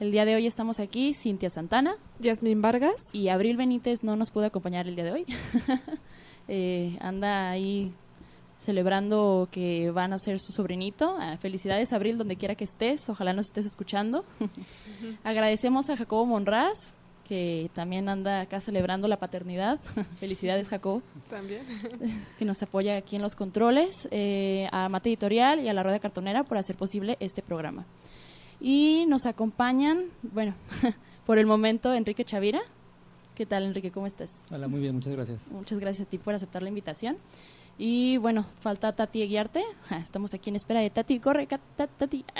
[0.00, 3.02] El día de hoy estamos aquí, Cintia Santana Yasmín Vargas.
[3.12, 5.26] y Abril Benítez no nos pudo acompañar el día de hoy.
[6.50, 7.92] Eh, anda ahí
[8.58, 11.14] celebrando que van a ser su sobrinito.
[11.20, 13.06] Ah, felicidades, Abril, donde quiera que estés.
[13.10, 14.24] Ojalá nos estés escuchando.
[15.24, 16.94] Agradecemos a Jacobo Monraz,
[17.26, 19.78] que también anda acá celebrando la paternidad.
[20.20, 21.60] felicidades, Jacobo También.
[22.38, 25.98] que nos apoya aquí en los controles, eh, a Mate Editorial y a la Rueda
[25.98, 27.84] Cartonera por hacer posible este programa.
[28.60, 30.54] Y nos acompañan, bueno,
[31.26, 32.60] por el momento, Enrique Chavira.
[33.34, 33.92] ¿Qué tal, Enrique?
[33.92, 34.30] ¿Cómo estás?
[34.50, 35.48] Hola, muy bien, muchas gracias.
[35.52, 37.18] Muchas gracias a ti por aceptar la invitación.
[37.78, 39.62] Y bueno, falta Tati Eguiarte.
[39.90, 41.20] Ah, Estamos aquí en espera de Tati.
[41.20, 42.24] Corre, Tati.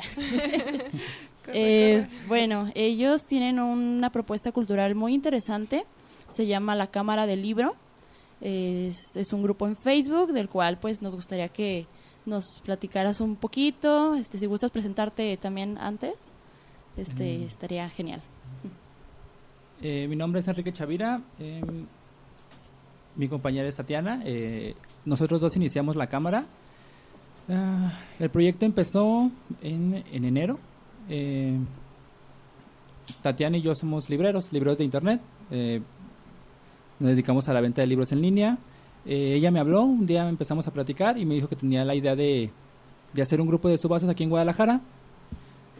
[1.50, 5.86] Eh, bueno, ellos tienen una propuesta cultural muy interesante.
[6.28, 7.74] Se llama La Cámara del Libro.
[8.42, 11.86] Es, es un grupo en Facebook del cual pues nos gustaría que
[12.28, 14.14] nos platicaras un poquito.
[14.14, 16.32] Este, si gustas presentarte también antes,
[16.96, 17.42] este, Mm.
[17.42, 18.20] estaría genial.
[19.82, 21.62] Eh, mi nombre es Enrique Chavira, eh,
[23.16, 24.22] mi compañera es Tatiana.
[24.24, 26.44] eh, nosotros dos iniciamos la cámara.
[27.48, 29.30] Ah, el proyecto empezó
[29.62, 30.58] en, en enero.
[31.08, 31.56] eh,
[33.22, 35.20] Tatiana y yo somos libreros, libreros de internet.
[37.00, 38.58] nos dedicamos a la venta de libros en línea.
[39.06, 41.94] Eh, ella me habló, un día empezamos a platicar y me dijo que tenía la
[41.94, 42.50] idea de,
[43.14, 44.80] de hacer un grupo de subastas aquí en Guadalajara.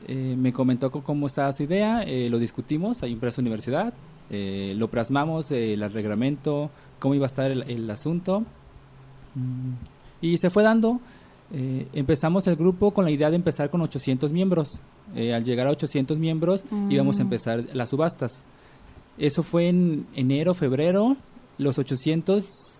[0.06, 3.92] Eh, me comentó co- cómo estaba su idea, eh, lo discutimos ahí en Presa Universidad,
[4.30, 8.40] eh, lo plasmamos, eh, el reglamento, cómo iba a estar el, el asunto.
[9.34, 9.72] Mm,
[10.22, 11.00] y se fue dando.
[11.52, 14.80] eh, empezamos el grupo con la idea de empezar con 800 miembros.
[15.16, 17.26] Al llegar a 800 miembros íbamos a Mm.
[17.26, 18.42] empezar las subastas.
[19.16, 21.16] Eso fue en enero, febrero.
[21.56, 22.77] Los 800 gru-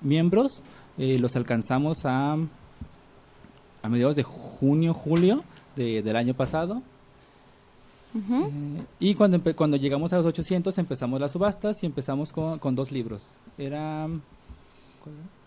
[0.00, 0.62] miembros
[0.98, 5.42] eh, los alcanzamos a, a mediados de junio, julio
[5.76, 6.82] de- del año pasado.
[8.14, 12.74] Eh, y cuando, cuando llegamos a los 800 empezamos las subastas y empezamos con, con
[12.74, 13.36] dos libros.
[13.58, 14.06] Era...
[15.02, 15.37] ¿cuál era?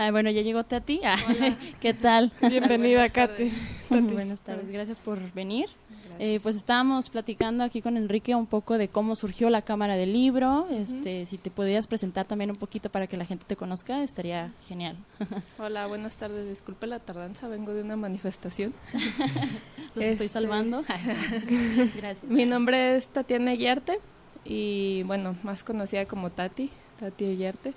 [0.00, 1.00] Ah, bueno, ya llegó Tati.
[1.04, 1.16] Ah,
[1.80, 2.30] ¿Qué tal?
[2.40, 3.50] Bienvenida, Katy.
[3.88, 4.00] Tati.
[4.14, 5.68] Buenas tardes, gracias por venir.
[6.20, 10.12] Eh, pues estábamos platicando aquí con Enrique un poco de cómo surgió la Cámara del
[10.12, 10.68] Libro.
[10.70, 14.52] Este, si te pudieras presentar también un poquito para que la gente te conozca, estaría
[14.68, 14.96] genial.
[15.58, 16.48] Hola, buenas tardes.
[16.48, 18.72] Disculpe la tardanza, vengo de una manifestación.
[19.96, 20.84] Los estoy Este- salvando.
[21.96, 22.22] Gracias.
[22.22, 23.98] Mi nombre es Tatiana Guiarte
[24.44, 26.70] y, bueno, más conocida como Tati,
[27.00, 27.74] Tati Guiarte.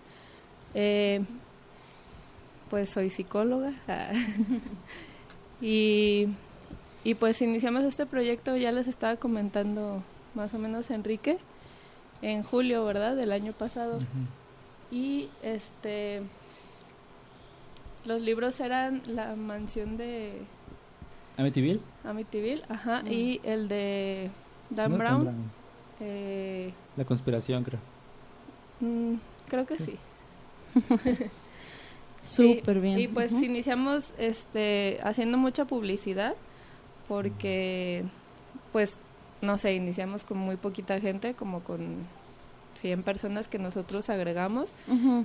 [0.75, 1.21] Eh,
[2.71, 3.73] pues soy psicóloga.
[5.61, 6.29] y,
[7.03, 10.01] y pues iniciamos este proyecto, ya les estaba comentando
[10.35, 11.37] más o menos Enrique,
[12.21, 13.17] en julio, ¿verdad?
[13.17, 13.99] Del año pasado.
[14.89, 16.21] Y este
[18.05, 20.41] los libros eran La mansión de
[21.37, 21.81] Amityville.
[22.05, 24.31] Amityville, ajá, y el de
[24.69, 24.97] Dan ¿no?
[24.97, 25.51] Brown,
[25.99, 27.79] eh, La conspiración, creo.
[28.79, 29.15] mm,
[29.49, 29.97] creo que sí.
[32.23, 32.99] Súper bien.
[32.99, 36.35] Y pues iniciamos este haciendo mucha publicidad
[37.07, 38.03] porque
[38.71, 38.93] pues
[39.41, 42.05] no sé, iniciamos con muy poquita gente, como con
[42.75, 44.71] 100 personas que nosotros agregamos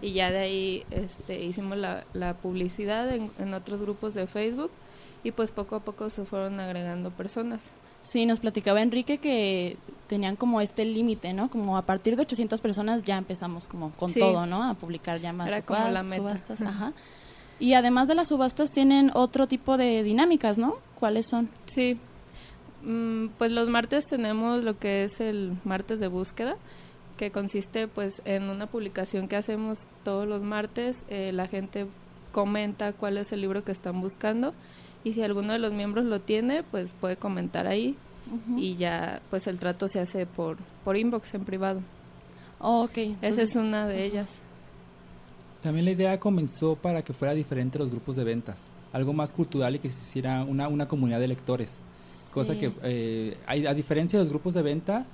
[0.01, 4.71] y ya de ahí este, hicimos la, la publicidad en, en otros grupos de Facebook
[5.27, 7.73] y pues poco a poco se fueron agregando personas.
[8.03, 9.77] Sí, nos platicaba Enrique que
[10.07, 11.51] tenían como este límite, ¿no?
[11.51, 14.21] Como a partir de 800 personas ya empezamos como con Sí.
[14.21, 14.63] todo, ¿no?
[14.63, 16.17] A publicar ya más Era como subas- la meta.
[16.17, 16.63] subastas.
[16.63, 16.93] Ajá.
[17.59, 20.77] Y además de las subastas tienen otro tipo de dinámicas, ¿no?
[21.01, 21.49] ¿Cuáles son?
[21.67, 21.99] Sí,
[22.83, 26.57] Mm, pues los martes tenemos lo que es el martes de búsqueda,
[27.17, 31.03] que consiste pues en una publicación que hacemos todos los martes.
[31.09, 31.87] eh, la gente
[32.31, 34.53] comenta cuál es el libro que están buscando
[35.07, 37.95] y si alguno de los miembros lo tiene, pues puede comentar ahí
[38.27, 38.59] Ujú.
[38.59, 41.81] y ya pues el trato se hace por, por inbox en privado.
[42.59, 42.97] Oh, ok.
[42.99, 44.03] Esa entonces- es una de Ajá.
[44.05, 44.41] ellas.
[45.63, 48.69] También la idea comenzó para que fuera diferente los grupos de ventas.
[48.93, 51.79] Algo más cultural y que se hiciera una, una comunidad de lectores.
[52.33, 52.61] Cosa Sí.
[52.61, 55.07] que, eh, hay- a diferencia de los grupos de venta,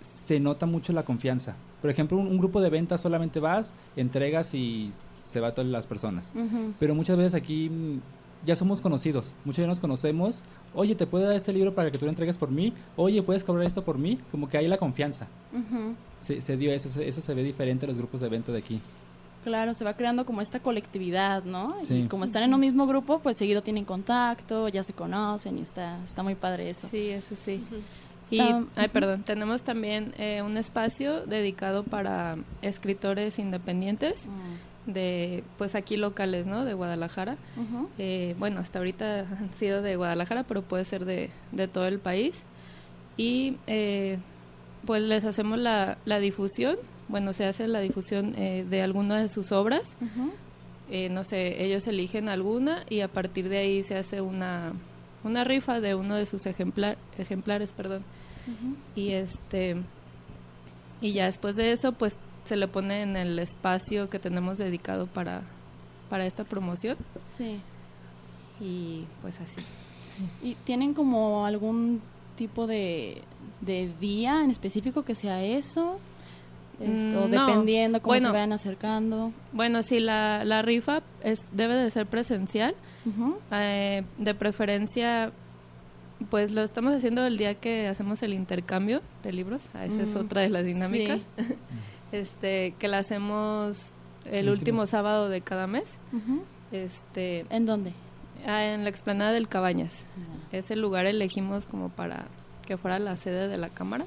[0.00, 1.54] se nota mucho la confianza.
[1.80, 4.90] Por ejemplo, un, un grupo de venta solamente vas, entregas y
[5.22, 6.30] se va a todas las personas.
[6.34, 6.72] Ujú.
[6.78, 7.70] Pero muchas veces aquí
[8.44, 10.42] ya somos conocidos, muchos ya nos conocemos.
[10.74, 12.72] Oye, ¿te puedo dar este libro para que tú lo entregues por mí?
[12.96, 14.18] Oye, ¿puedes cobrar esto por mí?
[14.30, 15.26] Como que hay la confianza.
[15.52, 15.94] Ujú.
[16.20, 18.58] Se, se dio eso, se- eso se ve diferente a los grupos de evento de
[18.58, 18.80] aquí.
[19.44, 21.68] Claro, se va creando como esta colectividad, ¿no?
[21.82, 21.94] Sí.
[21.94, 25.60] Y como están en un mismo grupo, pues seguido tienen contacto, ya se conocen y
[25.60, 26.88] está, está muy padre eso.
[26.88, 27.62] Sí, eso sí.
[28.30, 34.73] Y, ay, perdón, tenemos también eh, un espacio dedicado para escritores independientes Mm.
[34.86, 36.64] De, pues aquí locales, ¿no?
[36.64, 37.36] De Guadalajara.
[37.98, 41.98] Eh, bueno, hasta ahorita han sido de Guadalajara, pero puede ser de, de todo el
[41.98, 42.44] país.
[43.16, 44.18] Y eh,
[44.84, 46.76] pues les hacemos la, la difusión,
[47.08, 49.96] bueno, se hace la difusión eh, de alguna de sus obras.
[50.90, 54.72] Eh, no sé, ellos eligen alguna y a partir de ahí se hace una,
[55.22, 58.02] una rifa de uno de sus ejemplar, ejemplares, perdón.
[58.94, 59.76] Y este
[61.00, 65.06] y ya después de eso pues se le pone en el espacio que tenemos dedicado
[65.06, 65.42] para
[66.10, 67.60] para esta promoción Sí.
[68.60, 69.60] y pues así.
[70.42, 72.00] ¿Y tienen como algún
[72.36, 73.22] tipo de,
[73.60, 75.98] de día en específico que sea eso?
[76.80, 77.46] Esto, Mm, no.
[77.46, 78.28] dependiendo cómo Bueno.
[78.28, 79.32] se vayan acercando.
[79.52, 82.74] Bueno, sí, la, la rifa es, debe de ser presencial,
[83.52, 85.32] eh, de preferencia,
[86.30, 90.14] pues lo estamos haciendo el día que hacemos el intercambio de libros, ah, esa es
[90.14, 91.44] Mm, otra de las dinámicas, sí.
[92.20, 93.92] este que la hacemos
[94.24, 95.98] el El último último sábado de cada mes,
[96.72, 97.92] este ¿En dónde?
[98.46, 100.04] ah, en la explanada del Cabañas.
[100.52, 102.26] Ese lugar elegimos como para
[102.66, 104.06] que fuera la sede de la cámara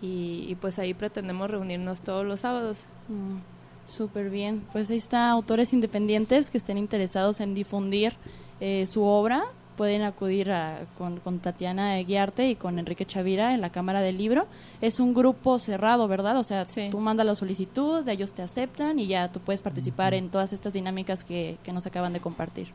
[0.00, 2.86] y, y pues ahí pretendemos reunirnos todos los sábados.
[3.08, 3.38] Mm,
[3.86, 4.62] Súper bien.
[4.72, 8.14] Pues ahí está, autores independientes que estén interesados en difundir
[8.60, 9.42] eh, su obra.
[9.80, 14.18] Pueden acudir a- con, con Tatiana Guiarte y con Enrique Chavira en la Cámara del
[14.18, 14.46] Libro.
[14.82, 16.36] Es un grupo cerrado, ¿verdad?
[16.36, 16.88] O sea, Sí.
[16.90, 20.74] tú mandas la solicitud, ellos te aceptan y ya tú puedes participar en todas estas
[20.74, 22.66] dinámicas que, que nos acaban de compartir.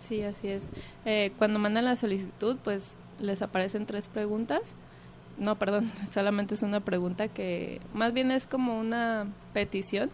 [0.00, 0.70] Sí, así es.
[1.04, 2.84] Eh, cuando mandan la solicitud, pues
[3.20, 4.62] les aparecen tres preguntas.
[5.36, 10.08] No, perdón, solamente es una pregunta que más bien es como una petición,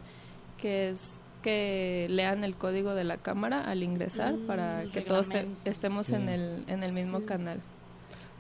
[0.60, 1.12] que es
[1.46, 6.06] que lean el código de la cámara al ingresar Mm, para que todos te- estemos
[6.06, 6.14] Sí.
[6.16, 7.26] en el, en el mismo Sí.
[7.26, 7.60] canal.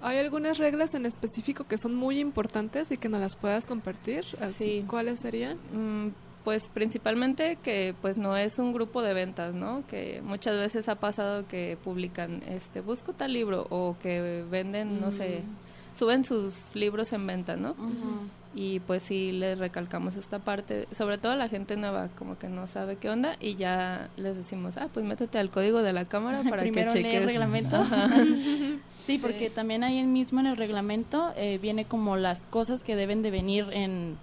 [0.02, 4.24] ¿Hay algunas reglas en específico que son muy importantes y que nos las puedas compartir?
[4.40, 4.84] Así, Sí.
[4.88, 5.56] ¿Cuáles serían?
[5.72, 6.08] Mm,
[6.42, 9.82] Pues principalmente que pues no es un grupo de ventas, ¿no?
[9.88, 15.10] Que muchas veces ha pasado que publican, este, busco tal libro o que venden, no
[15.10, 15.42] sé,
[15.96, 17.74] suben sus libros en venta, ¿no?
[18.54, 22.48] Y pues sí les recalcamos esta parte, sobre todo a la gente nueva, como que
[22.48, 26.04] no sabe qué onda y ya les decimos, ah, pues métete al código de la
[26.06, 27.20] cámara para Primero que lee cheques.
[27.20, 27.76] el reglamento.
[27.76, 28.08] Ajá.
[29.06, 33.22] Sí, porque también ahí mismo en el reglamento eh, viene como las cosas que deben
[33.22, 34.16] de venir en,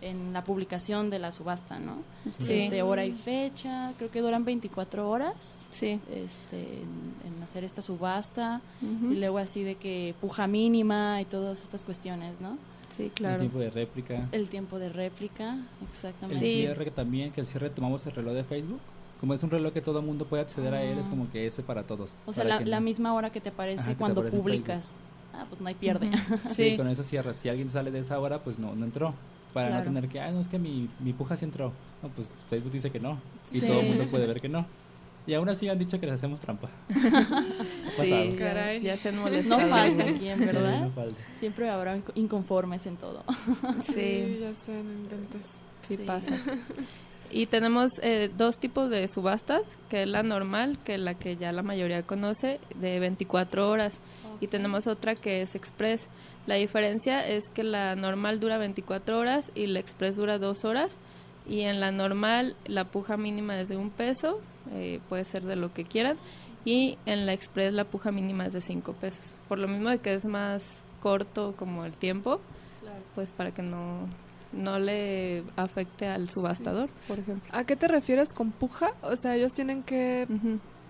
[0.00, 1.98] en la publicación de la subasta, ¿no?
[2.38, 2.54] Sí.
[2.54, 6.00] Este, hora y fecha, creo que duran 24 horas Sí.
[6.14, 9.12] este, en, en hacer esta subasta Ujú.
[9.12, 12.56] y luego así de que puja mínima y todas estas cuestiones, ¿no?
[12.90, 13.38] Sí, El claro.
[13.40, 14.28] tiempo de réplica.
[14.32, 16.44] El tiempo de réplica, El exactamente.
[16.44, 16.52] Sí.
[16.62, 18.80] cierre también, que el cierre tomamos el reloj de Facebook.
[19.20, 21.10] Como es un reloj que todo el mundo puede acceder a él, es Ah.
[21.10, 22.12] como que ese para todos.
[22.26, 24.36] O sea, la, la no- misma hora que te aparece Ajá, que te cuando aparece
[24.38, 24.94] publicas.
[25.34, 26.10] Ah, pues no hay pierde.
[26.50, 26.76] Sí, Sí.
[26.76, 27.36] con eso cierras.
[27.36, 29.14] Si alguien sale de esa hora, pues no, no entró.
[29.56, 29.84] Para Claro.
[29.90, 31.72] no tener que, ah, no, es que mi, mi puja sí entró.
[32.02, 33.18] No, pues Facebook dice que no.
[33.52, 33.66] Y Sí.
[33.66, 34.66] todo el mundo puede ver que no.
[35.26, 36.68] Y aún así han dicho que les hacemos trampa.
[36.90, 38.04] Ha pasado.
[38.04, 38.80] Sí, ya, Caray.
[38.82, 39.68] ya se han no molestado.
[39.68, 40.80] falta quien, Sí, ¿verdad?
[40.82, 41.16] no falta.
[41.34, 43.24] Siempre habrá inc- inconformes en todo.
[43.82, 45.42] Sí, ya sé, no inventes.
[45.82, 46.02] sí Sí.
[46.06, 46.30] pasa.
[47.28, 51.36] Y tenemos eh, dos tipos de subastas, que es la normal, que es la que
[51.36, 53.98] ya la mayoría conoce, de 24 horas.
[54.40, 56.08] Y tenemos otra que es express.
[56.46, 60.96] La diferencia es que la normal dura 24 horas y la express dura 2 horas.
[61.48, 64.40] Y en la normal la puja mínima es de un peso,
[64.72, 66.16] eh, puede ser de lo que quieran.
[66.64, 69.34] Y en la express la puja mínima es de 5 pesos.
[69.48, 72.40] Por lo mismo de que es más corto como el tiempo,
[73.14, 74.08] pues para que no,
[74.52, 77.48] no le afecte al subastador, por ejemplo.
[77.52, 78.92] ¿A qué te refieres con puja?
[79.02, 80.26] O sea, ellos tienen que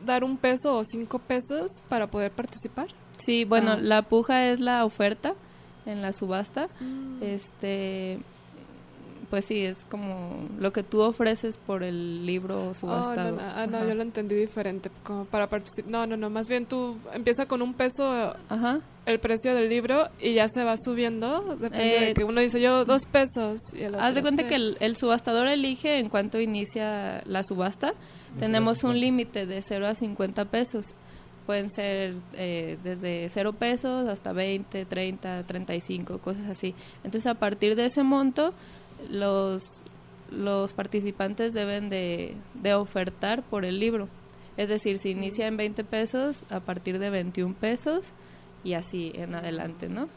[0.05, 2.87] dar un peso o cinco pesos para poder participar.
[3.19, 3.79] Sí, bueno, Ah.
[3.81, 5.35] la puja es la oferta
[5.87, 6.69] en la subasta.
[6.81, 7.23] Mm.
[7.23, 8.19] Este,
[9.31, 13.33] pues sí, es como lo que tú ofreces por el libro Oh, subastado.
[13.33, 15.90] no, no, ah, no, yo lo entendí diferente, como para participar.
[15.90, 18.81] No, no, no, más bien tú empieza con un peso Ajá.
[19.05, 22.61] el precio del libro y ya se va subiendo, depende Eh, de que uno dice
[22.61, 26.40] yo dos pesos y el Haz de cuenta que el, el subastador elige en cuanto
[26.40, 27.95] inicia la subasta.
[28.38, 28.99] Tenemos un 50.
[29.00, 30.95] límite de 0 a 50 pesos.
[31.47, 36.75] Pueden ser eh, desde 0 pesos hasta 20, 30, 35, cosas así.
[37.05, 38.53] Entonces, a partir de ese monto,
[39.09, 39.83] los,
[40.31, 44.09] los participantes deben de, de ofertar por el libro.
[44.57, 48.11] Es decir, se inicia en 20 pesos a partir de 21 pesos
[48.65, 50.09] y así en adelante, ¿no?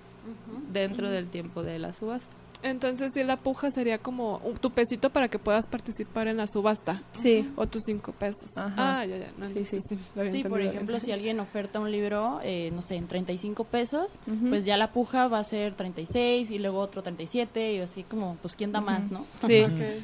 [0.72, 2.34] Dentro del tiempo de la subasta.
[2.62, 6.46] Entonces, sí, la puja sería como un- tu pesito para que puedas participar en la
[6.46, 7.02] subasta.
[7.14, 7.50] Sí.
[7.56, 8.50] O tus cinco pesos.
[8.58, 9.00] Ajá.
[9.00, 9.32] Ah, ya, ya.
[9.38, 9.78] No, Sí, sí.
[10.14, 11.02] había Sí, por ejemplo, bien.
[11.02, 14.50] si alguien oferta un libro, eh, no sé, en 35 pesos, Ujú.
[14.50, 18.36] pues ya la puja va a ser 36 y luego otro 37 y así como,
[18.42, 19.26] pues, ¿quién da más, no?
[19.48, 19.64] Sí.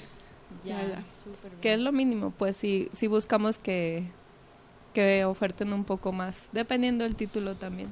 [0.64, 1.04] Ya, Ya, ya.
[1.24, 1.62] súper bien.
[1.62, 4.08] Que es lo mínimo, pues sí, sí buscamos que,
[4.94, 7.90] que oferten un poco más, dependiendo del título también.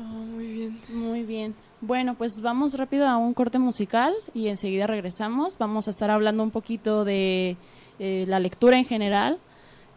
[0.00, 0.80] Oh, muy bien.
[0.88, 1.54] Muy bien.
[1.82, 5.56] Bueno, pues vamos rápido a un corte musical y enseguida regresamos.
[5.58, 7.56] Vamos a estar hablando un poquito de
[7.98, 9.38] eh, la lectura en general.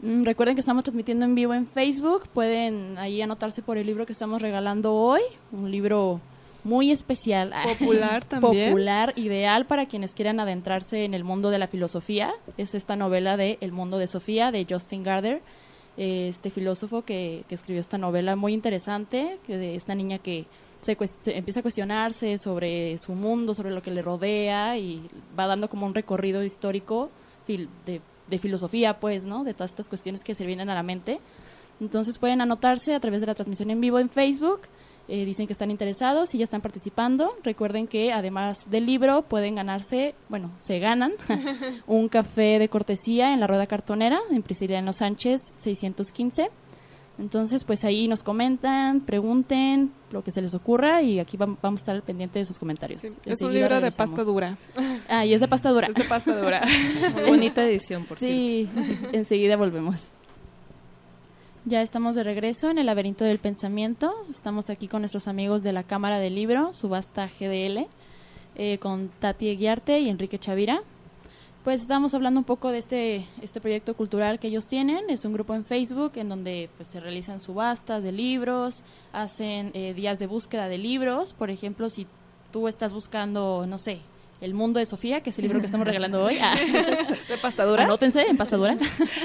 [0.01, 2.27] Mm, Recuerden que estamos transmitiendo en vivo en Facebook.
[2.33, 5.21] Pueden ahí anotarse por el libro que estamos regalando hoy.
[5.51, 6.19] Un libro
[6.63, 7.53] muy especial.
[7.79, 8.71] Popular también.
[8.71, 12.33] Popular, ideal para quienes quieran adentrarse en el mundo de la filosofía.
[12.57, 15.41] Es esta novela de El mundo de Sofía de Justin Gardner
[15.97, 20.45] este filósofo que, que escribió esta novela muy interesante, que de esta niña que
[20.81, 25.07] se empieza a cuestionarse sobre su mundo, sobre lo que le rodea y
[25.37, 27.09] va dando como un recorrido histórico
[27.47, 29.43] fil- de, de filosofía, pues, ¿no?
[29.45, 31.19] De todas estas cuestiones que se vienen a la mente.
[31.79, 34.61] Entonces pueden anotarse a través de la transmisión en vivo en Facebook.
[35.09, 37.35] Eh, dicen que están interesados y ya están participando.
[37.43, 41.11] Recuerden que además del libro pueden ganarse, bueno, se ganan
[41.87, 46.49] un café de cortesía en la Rueda Cartonera en Prisciliano Sánchez 615.
[47.19, 51.81] Entonces, pues ahí nos comentan, pregunten lo que se les ocurra y aquí vam- vamos
[51.81, 53.01] a estar al pendiente de sus comentarios.
[53.01, 54.57] Sí, Es un libro de pasta dura.
[55.07, 55.87] Ah, y es de pasta dura.
[55.89, 56.63] Es de pasta dura.
[57.13, 58.35] Muy bonita edición, por cierto.
[58.35, 58.67] Sí,
[59.11, 60.09] enseguida volvemos.
[61.65, 64.13] Ya estamos de regreso en el laberinto del pensamiento.
[64.29, 67.87] Estamos aquí con nuestros amigos de la Cámara del Libro, Subasta GDL,
[68.55, 70.81] eh, con Tati Eguiarte y Enrique Chavira.
[71.63, 75.09] Pues estamos hablando un poco de este, este proyecto cultural que ellos tienen.
[75.09, 79.93] Es un grupo en Facebook en donde pues, se realizan subastas de libros, hacen eh,
[79.93, 81.31] días de búsqueda de libros.
[81.31, 82.07] Por ejemplo, si
[82.51, 84.01] tú estás buscando, no sé,
[84.43, 86.37] El mundo de Sofía, que es el libro que estamos regalando hoy.
[86.41, 86.53] Ah.
[87.29, 87.85] ¿De pasta dura?
[87.85, 88.77] Anótense en pasadura.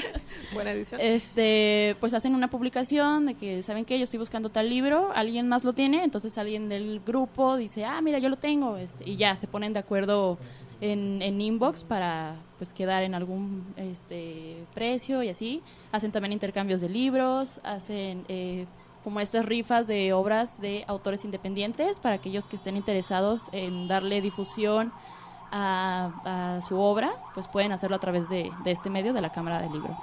[0.54, 1.00] Buena edición.
[1.00, 3.98] Este, pues hacen una publicación de que, ¿saben qué?
[3.98, 8.00] Yo estoy buscando tal libro, alguien más lo tiene, entonces alguien del grupo dice, ah,
[8.00, 10.38] mira, yo lo tengo, este, y ya se ponen de acuerdo
[10.80, 15.62] en, en inbox para pues quedar en algún este precio y así.
[15.90, 18.66] Hacen también intercambios de libros, hacen eh,
[19.08, 24.20] como estas rifas de obras de autores independientes para aquellos que estén interesados en darle
[24.20, 24.92] difusión
[25.50, 29.72] a, su obra, pues pueden hacerlo a través de, este medio de la Cámara del
[29.72, 29.96] Libro.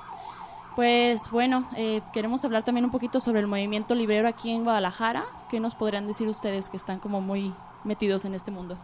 [0.75, 5.24] Pues bueno, eh, queremos hablar también un poquito sobre el movimiento librero aquí en Guadalajara.
[5.51, 8.75] ¿Qué nos podrían decir ustedes que están como muy metidos en este mundo?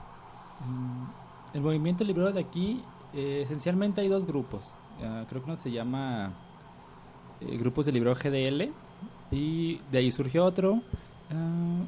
[0.68, 2.84] Mm, El movimiento librero de aquí,
[3.16, 4.76] eh, esencialmente hay dos grupos.
[5.04, 6.32] Ah, creo que uno se llama
[7.40, 8.72] eh, Grupos de Librero GDL
[9.32, 10.82] y de ahí surgió otro.
[11.30, 11.84] Ah,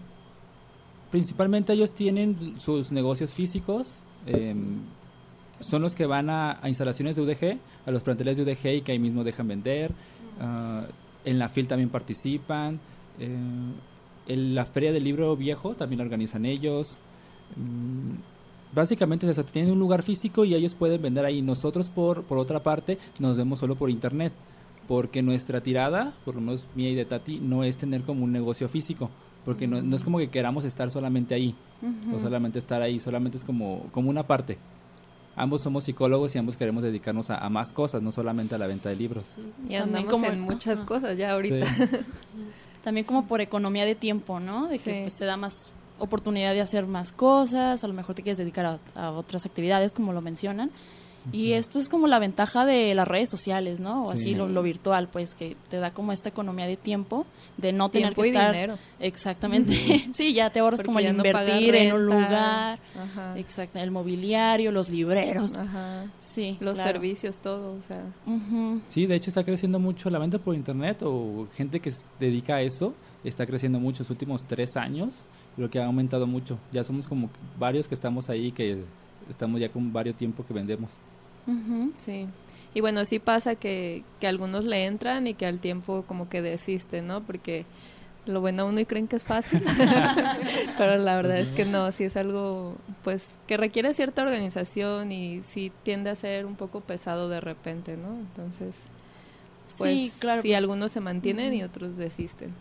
[1.11, 3.99] principalmente ellos tienen sus negocios físicos.
[4.25, 4.79] em,
[5.59, 8.91] son los que van a, instalaciones de UDG, a los planteles de UDG y que
[8.93, 9.91] ahí mismo dejan vender.
[10.39, 10.85] Ah,
[11.25, 12.79] en la FIL también participan.
[13.19, 13.27] Eh,
[14.27, 16.99] en la Feria del Libro Viejo también la organizan ellos.
[17.55, 18.15] Mm,
[18.73, 21.41] Básicamente es tienen un lugar físico y ellos pueden vender ahí.
[21.41, 24.33] Nosotros, por, por otra parte, nos vemos solo por internet.
[24.87, 28.31] Porque nuestra tirada, por lo menos mía y de Tati, no es tener como un
[28.31, 29.09] negocio físico.
[29.45, 31.55] Porque no, no es como que queramos estar solamente ahí.
[32.13, 34.57] O solamente estar ahí, solamente es como, como una parte.
[35.35, 38.67] Ambos somos psicólogos y ambos queremos dedicarnos a, a más cosas, no solamente a la
[38.67, 39.33] venta de libros.
[39.37, 39.41] Y
[39.73, 41.65] También andamos como- en muchas cosas ya ahorita.
[41.65, 41.83] Sí.
[42.83, 44.67] También como por economía de tiempo, ¿no?
[44.67, 44.99] De que Sí.
[45.03, 48.65] pues, te da más oportunidad de hacer más cosas, a lo mejor te quieres dedicar
[48.65, 50.69] a, a otras actividades, como lo mencionan.
[51.31, 54.03] Y esto es como la ventaja de las redes sociales, ¿no?
[54.03, 54.13] O Sí.
[54.13, 57.25] así lo, lo virtual, pues que te da como esta economía de tiempo,
[57.57, 58.51] de no tener que y estar...
[58.51, 58.77] dinero.
[58.99, 59.73] Exactamente.
[60.13, 62.79] sí, ya te ahorras Porque como el ya no invertir en un lugar.
[62.99, 63.37] Ajá.
[63.37, 65.55] Exacto, el mobiliario, los libreros.
[65.57, 66.05] Ajá.
[66.19, 66.91] Sí, Los claro.
[66.93, 68.03] servicios, todo, o sea.
[68.25, 68.81] Ujú.
[68.87, 72.55] Sí, de hecho está creciendo mucho la venta por internet o gente que se dedica
[72.55, 75.25] a eso está creciendo mucho los últimos tres años.
[75.55, 76.57] Creo que ha aumentado mucho.
[76.73, 78.83] Ya somos como varios que estamos ahí que
[79.29, 80.89] estamos ya con varios tiempo que vendemos.
[81.95, 82.27] Sí.
[82.73, 86.41] Y bueno, sí pasa que, que algunos le entran y que al tiempo como que
[86.41, 87.21] desisten, ¿no?
[87.21, 87.65] Porque
[88.25, 89.63] lo bueno uno y creen que es fácil,
[90.77, 95.41] pero la verdad es que no, sí es algo pues que requiere cierta organización y
[95.43, 98.17] sí tiende a ser un poco pesado de repente, ¿no?
[98.17, 98.75] Entonces,
[99.77, 100.41] pues sí, claro.
[100.41, 102.53] sí, pues, algunos se mantienen y otros desisten.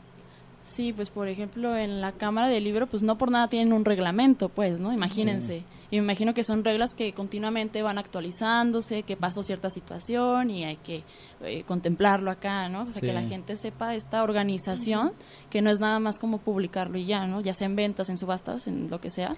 [0.64, 3.84] Sí, pues por ejemplo en la Cámara del Libro, pues no por nada tienen un
[3.84, 4.92] reglamento, pues, ¿no?
[4.92, 5.62] Imagínense.
[5.92, 10.64] Y me imagino que son reglas que continuamente van actualizándose, que pasó cierta situación y
[10.64, 11.04] hay que
[11.42, 12.84] eh, contemplarlo acá, ¿no?
[12.84, 15.12] O sea, que la gente sepa esta organización,
[15.50, 17.42] que no es nada más como publicarlo y ya, ¿no?
[17.42, 19.36] Ya sea en ventas, en subastas, en lo que sea.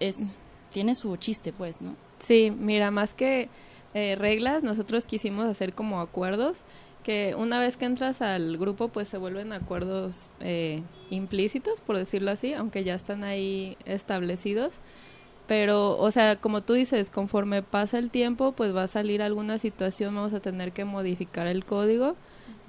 [0.00, 0.38] Es,
[0.72, 1.96] tiene su chiste, pues, ¿no?
[2.18, 3.50] Sí, mira, más que
[3.92, 6.64] eh, reglas, nosotros quisimos hacer como acuerdos
[7.02, 12.30] que una vez que entras al grupo pues se vuelven acuerdos eh, implícitos, por decirlo
[12.30, 14.80] así, aunque ya están ahí establecidos
[15.46, 19.58] pero, o sea, como tú dices, conforme pasa el tiempo, pues va a salir alguna
[19.58, 22.16] situación, vamos a tener que modificar el código.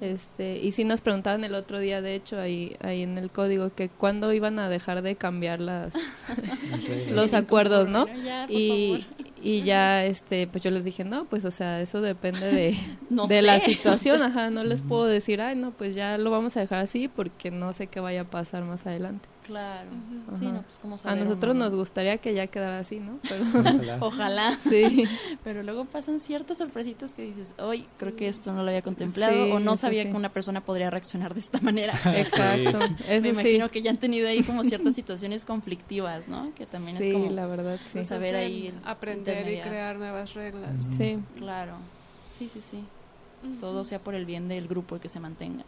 [0.00, 3.74] Este, y si nos preguntaban el otro día, de hecho, ahí, ahí en el código,
[3.74, 5.94] que cuándo iban a dejar de cambiar las,
[7.10, 8.06] los acuerdos, ¿no?
[8.50, 9.06] y,
[9.42, 12.76] y ya, este, pues yo les dije, no, pues, o sea, eso depende de,
[13.28, 16.60] de la situación, ajá, no les puedo decir, ay, no, pues ya lo vamos a
[16.60, 19.28] dejar así porque no sé qué vaya a pasar más adelante.
[19.46, 19.90] Claro.
[20.38, 23.20] Sí, no, pues como A nosotros nos gustaría que ya quedara así, ¿no?
[24.00, 24.58] Ojalá.
[24.68, 25.04] Sí.
[25.44, 29.54] Pero luego pasan ciertas sorpresitas que dices, hoy creo que esto no lo había contemplado
[29.54, 31.94] o no sabía que una persona podría reaccionar de esta manera.
[32.16, 32.80] Exacto.
[33.08, 36.52] Me imagino que ya han tenido ahí como ciertas situaciones conflictivas, ¿no?
[36.54, 38.04] Que también es como la verdad, sí.
[38.04, 40.82] saber ahí aprender y crear nuevas reglas.
[40.96, 41.76] Sí, claro.
[42.36, 42.84] Sí, sí, sí.
[43.60, 45.64] Todo sea por el bien del grupo y que se mantenga.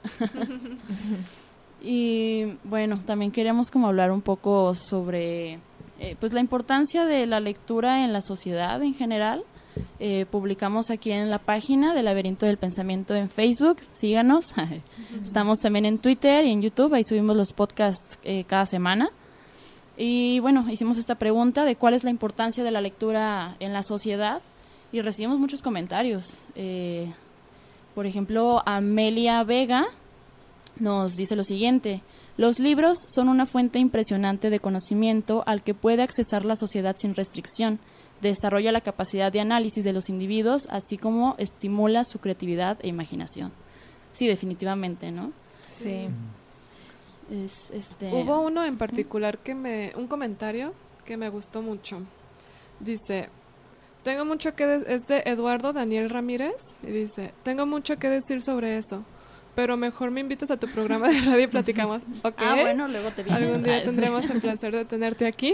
[1.81, 5.61] Y bueno, también queríamos como hablar un poco sobre
[6.01, 9.45] eh, pues la importancia de la lectura en la sociedad en general.
[10.01, 14.55] Eh, publicamos aquí en la página del Laberinto del Pensamiento en Facebook, síganos.
[15.23, 19.11] Estamos también en Twitter y en YouTube, ahí subimos los podcasts eh, cada semana.
[19.97, 23.83] Y bueno, hicimos esta pregunta de cuál es la importancia de la lectura en la
[23.83, 24.41] sociedad
[24.93, 26.47] y recibimos muchos comentarios.
[27.95, 29.89] por ejemplo, Amelia Vega
[30.81, 32.03] nos dice lo siguiente.
[32.37, 37.15] Los libros son una fuente impresionante de conocimiento al que puede accesar la sociedad sin
[37.15, 37.81] restricción.
[38.21, 43.53] Desarrolla la capacidad de análisis de los individuos, así como estimula su creatividad e imaginación.
[44.13, 45.33] Sí, definitivamente, ¿no?
[45.63, 46.09] Sí.
[47.73, 48.13] este...
[48.13, 52.03] Hubo uno en particular que me, un comentario que me gustó mucho.
[52.81, 53.29] Dice,
[54.05, 58.77] tengo mucho que, es de Eduardo Daniel Ramírez, y dice, tengo mucho que decir sobre
[58.77, 59.05] eso
[59.59, 62.05] pero mejor me invitas a tu programa de radio y platicamos.
[62.37, 63.43] Ah, bueno, luego te vienes.
[63.43, 65.53] Algún día tendremos el placer de tenerte aquí.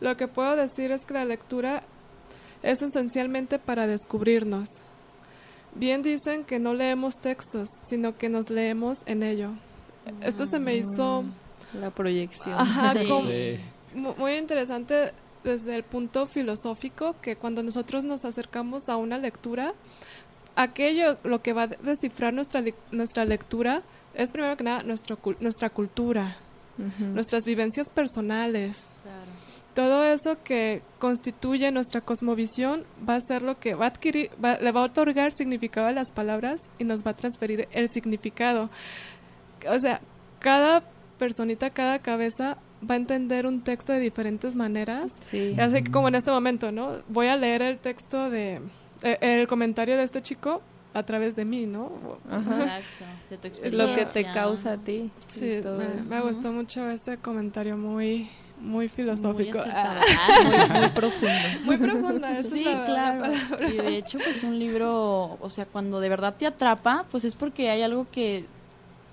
[0.00, 1.82] Lo que puedo decir es que la lectura
[2.62, 4.68] es esencialmente para descubrirnos.
[5.74, 9.52] Bien dicen que no leemos textos, sino que nos leemos en ello.
[10.20, 11.22] Esto se me hizo...
[11.22, 12.60] Mm, la proyección.
[12.60, 12.92] Ajá,
[14.18, 19.72] muy interesante desde el punto filosófico, que cuando nosotros nos acercamos a una lectura,
[20.56, 23.82] aquello lo que va a descifrar nuestra, nuestra lectura
[24.14, 26.36] es primero que nada nuestro, nuestra cultura,
[26.98, 28.88] nuestras vivencias personales.
[29.74, 34.72] Todo eso que constituye nuestra cosmovisión va a ser lo que va a adquirir, le
[34.72, 38.68] va a otorgar significado a las palabras y nos va a transferir el significado.
[39.66, 40.02] O sea,
[40.40, 40.82] cada
[41.18, 45.18] personita, cada cabeza va a entender un texto de diferentes maneras.
[45.22, 45.56] Sí.
[45.58, 46.98] Así como en este momento, ¿no?
[47.08, 48.60] Voy a leer el texto de
[49.02, 50.62] eh, el comentario de este chico
[50.94, 51.90] a través de mí, ¿no?
[52.30, 53.86] Exacto, de tu experiencia.
[53.86, 55.10] Lo que te causa a ti.
[55.26, 55.60] Sí,
[56.08, 58.28] me, gustó mucho ese comentario muy
[58.60, 59.58] muy filosófico.
[60.44, 61.48] Muy, muy, profundo.
[61.64, 63.32] Muy profundo, Sí, claro.
[63.68, 67.34] y de hecho, pues un libro, o sea, cuando de verdad te atrapa, pues es
[67.34, 68.46] porque hay algo que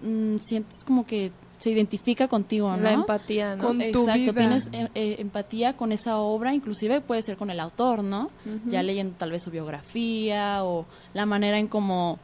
[0.03, 2.81] mm, sientes como que se identifica contigo, ¿no?
[2.81, 3.67] La empatía, ¿no?
[3.67, 7.59] Con tu Exacto, tienes eh, eh, empatía con esa obra, inclusive puede ser con el
[7.59, 8.31] autor, ¿no?
[8.65, 12.17] Ya leyendo tal vez su biografía o la manera en cómo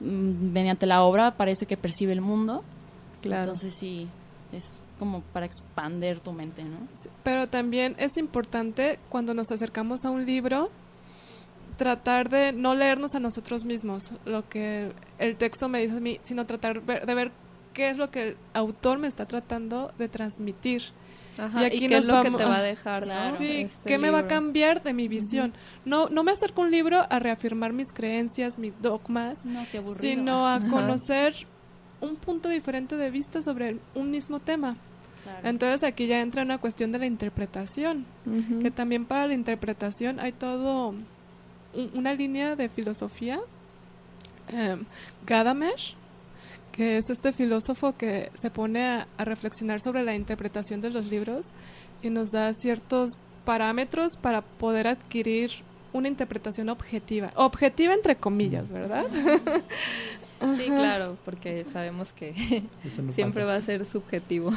[0.00, 2.64] mm, mediante la obra parece que percibe el mundo.
[3.22, 3.42] Claro.
[3.42, 4.08] Entonces sí,
[4.52, 6.76] es como para expander tu mente, ¿no?
[7.22, 10.70] pero también es importante cuando nos acercamos a un libro
[11.78, 16.18] tratar de no leernos a nosotros mismos, lo que el texto me dice a mí,
[16.22, 17.32] sino tratar de ver
[17.72, 20.82] qué es lo que el autor me está tratando de transmitir.
[21.38, 23.04] y aquí qué es lo que te va a dejar,
[23.38, 25.52] Sí, este qué me va a cambiar de mi visión.
[25.84, 29.44] No no me acerco a un libro a reafirmar mis creencias, mis dogmas,
[29.98, 31.34] sino a conocer
[32.00, 34.76] un punto diferente de vista sobre un mismo tema.
[35.44, 38.04] Entonces aquí ya entra una cuestión de la interpretación,
[38.62, 40.94] que también para la interpretación hay todo
[41.94, 43.40] una línea de filosofía.
[44.48, 44.76] Eh,
[45.26, 45.78] Gadamer,
[46.80, 51.48] que es este filósofo que se pone a, reflexionar sobre la interpretación de los libros
[52.02, 55.50] y nos da ciertos parámetros para poder adquirir
[55.92, 57.32] una interpretación objetiva.
[57.34, 59.04] Objetiva entre comillas, ¿verdad?
[60.56, 62.32] Sí, claro, porque sabemos que
[63.12, 64.50] siempre va a ser subjetivo.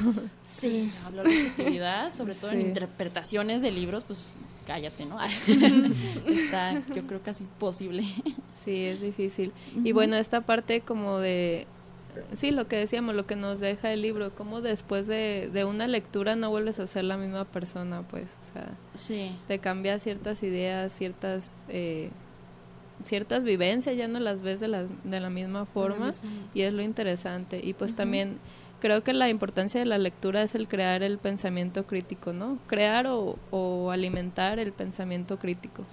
[0.45, 4.27] Sí, hablar de objetividad, sobre todo en interpretaciones de libros, pues
[4.65, 5.17] cállate, ¿no?
[6.27, 8.05] Está, yo creo, casi posible.
[8.63, 9.51] Sí, es difícil.
[9.83, 11.67] Y bueno, esta parte como de,
[12.36, 15.88] sí, lo que decíamos, lo que nos deja el libro, como después de, de una
[15.88, 19.36] lectura no vuelves a ser la misma persona, pues, o sea, sí.
[19.47, 21.58] te cambia ciertas ideas, ciertas...
[21.69, 22.10] Eh,
[23.06, 26.12] ciertas vivencias ya no las ves de la, de la misma forma
[26.54, 28.38] y es lo interesante y pues también
[28.80, 32.58] creo que la importancia de la lectura es el crear el pensamiento crítico, ¿no?
[32.67, 35.84] Crear o, o alimentar el pensamiento crítico.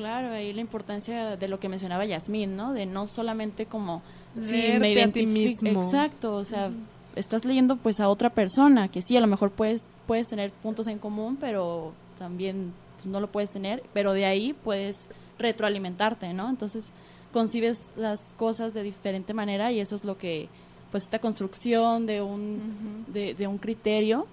[0.00, 2.72] Claro, ahí la importancia de lo que mencionaba Yasmín, ¿no?
[2.72, 4.00] De no solamente como
[4.40, 6.70] si me identifico exacto, o sea,
[7.16, 10.86] estás leyendo pues a otra persona que sí a lo mejor puedes puedes tener puntos
[10.86, 16.48] en común, pero también pues, no lo puedes tener, pero de ahí puedes retroalimentarte, ¿no?
[16.48, 16.86] Entonces
[17.30, 20.48] concibes las cosas de diferente manera y eso es lo que,
[20.90, 24.26] pues esta construcción de un, de, un criterio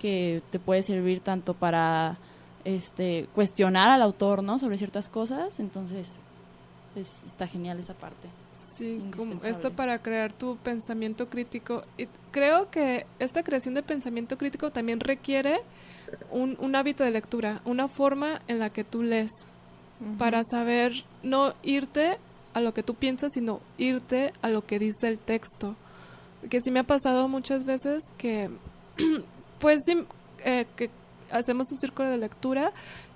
[0.00, 2.18] que te puede servir tanto para
[2.64, 4.58] este cuestionar al autor, ¿no?
[4.58, 6.08] Sobre ciertas cosas, entonces
[6.94, 8.28] pues, está genial esa parte.
[8.76, 11.84] Sí, como esto para crear tu pensamiento crítico.
[11.98, 15.60] Y creo que esta creación de pensamiento crítico también requiere
[16.30, 19.30] un, un hábito de lectura, una forma en la que tú lees,
[20.18, 22.18] para saber no irte
[22.52, 25.76] a lo que tú piensas, sino irte a lo que dice el texto.
[26.50, 28.50] Que sí me ha pasado muchas veces que,
[29.60, 30.04] pues sí,
[30.44, 30.90] eh, que
[31.34, 32.72] hacemos un círculo de lectura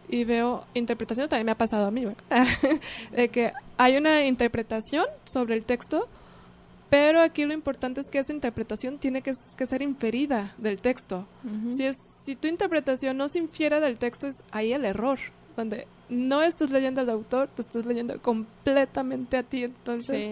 [0.09, 2.07] y veo interpretación, también me ha pasado a mí,
[3.12, 6.09] de que hay una interpretación sobre el texto,
[6.90, 11.26] pero aquí lo importante es que esa interpretación tiene que, ser inferida del texto.
[11.70, 15.18] si, es, si tu interpretación no se infiere del texto, es ahí el error
[15.57, 19.64] donde no estás leyendo al autor, te estás leyendo completamente a ti.
[19.64, 20.31] Entonces,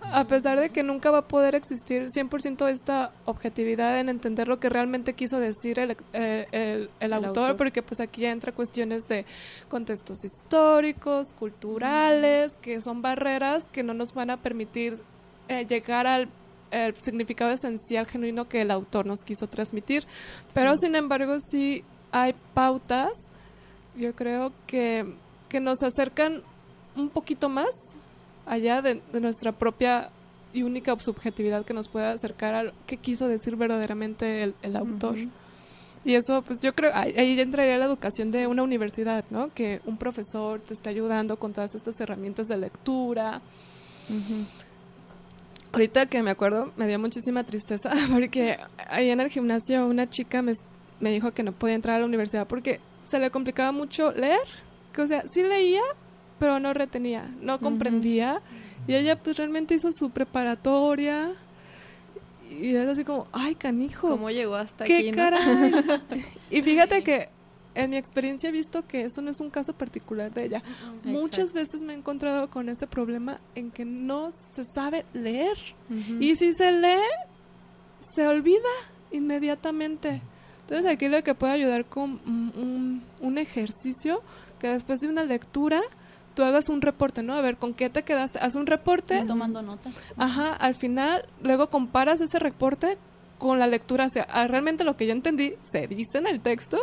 [0.00, 4.60] a pesar de que nunca va a poder existir 100% esta objetividad en entender lo
[4.60, 9.24] que realmente quiso decir el, eh, el, autor, porque pues aquí entra cuestiones de
[9.68, 14.98] contextos históricos, culturales, que son barreras que no nos van a permitir
[15.48, 16.28] eh, llegar al
[17.00, 20.04] significado esencial, genuino que el autor nos quiso transmitir.
[20.54, 23.30] Pero, sin embargo, sí hay pautas
[23.96, 25.04] yo creo que,
[25.48, 26.42] que nos acercan
[26.96, 27.68] un poquito más
[28.46, 30.10] allá de, nuestra propia
[30.52, 35.16] y única subjetividad que nos pueda acercar a lo que quiso decir verdaderamente el, autor.
[36.04, 39.52] Y eso, pues yo creo, ahí, entraría la educación de una universidad, ¿no?
[39.54, 43.40] Que un profesor te esté ayudando con todas estas herramientas de lectura.
[45.72, 50.40] Ahorita que me acuerdo, me dio muchísima tristeza porque ahí en el gimnasio una chica
[50.40, 50.52] me,
[51.00, 54.40] me dijo que no podía entrar a la universidad porque se le complicaba mucho leer,
[54.92, 55.82] que o sea, sí leía,
[56.38, 58.42] pero no retenía, no comprendía.
[58.86, 61.32] Y ella pues realmente hizo su preparatoria
[62.50, 64.08] y es así como, ay, canijo.
[64.08, 65.10] ¿Cómo llegó hasta ¿Qué aquí?
[65.10, 65.72] ¿Qué caray?
[66.50, 67.28] y fíjate que
[67.74, 70.62] en mi experiencia he visto que eso no es un caso particular de ella.
[71.02, 75.56] Muchas veces me he encontrado con ese problema en que no se sabe leer.
[76.20, 77.02] Y si se lee,
[77.98, 78.70] se olvida
[79.10, 80.22] inmediatamente.
[80.64, 84.22] Entonces aquí lo que puede ayudar con un, un, ejercicio
[84.58, 85.82] que después de una lectura
[86.34, 87.34] tú hagas un reporte, ¿no?
[87.34, 88.38] A ver, ¿con qué te quedaste?
[88.38, 89.22] Haz un reporte.
[89.26, 89.90] tomando nota.
[90.16, 92.96] Ajá, al final, luego comparas ese reporte
[93.38, 94.06] con la lectura.
[94.06, 96.78] O sea, ah, realmente lo que yo entendí se dice en el texto,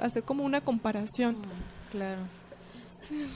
[0.00, 1.34] hacer como una comparación.
[1.38, 2.20] Mm, claro.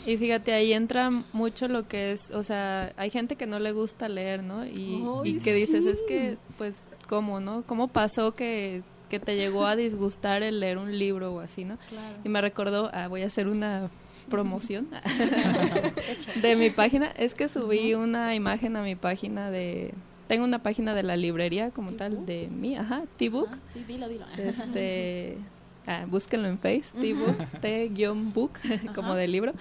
[0.06, 3.72] Y fíjate, ahí entra mucho lo que es, o sea, hay gente que no le
[3.72, 4.64] gusta leer, ¿no?
[4.64, 6.74] Y, y que dices, es que, pues,
[7.08, 7.64] ¿cómo, no?
[7.66, 11.78] ¿Cómo pasó que que te llegó a disgustar el leer un libro o así, ¿no?
[12.24, 13.90] Y me recordó, ah, voy a hacer una
[14.28, 14.88] promoción
[16.42, 17.06] de mi página.
[17.06, 19.94] Es que subí una imagen a mi página de...
[20.28, 23.48] Tengo una página de la librería como tal de mí, ajá, T-Book.
[23.50, 24.26] Ah, sí, dilo, dilo.
[24.36, 25.38] Este...
[25.90, 28.58] Ah, búsquenlo en Face, T-Book, T-Book,
[28.94, 29.54] como de libro.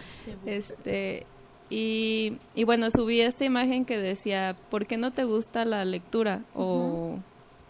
[0.46, 1.26] Este...
[1.70, 6.42] Y, y bueno, subí esta imagen que decía, ¿por qué no te gusta la lectura?
[6.54, 7.20] O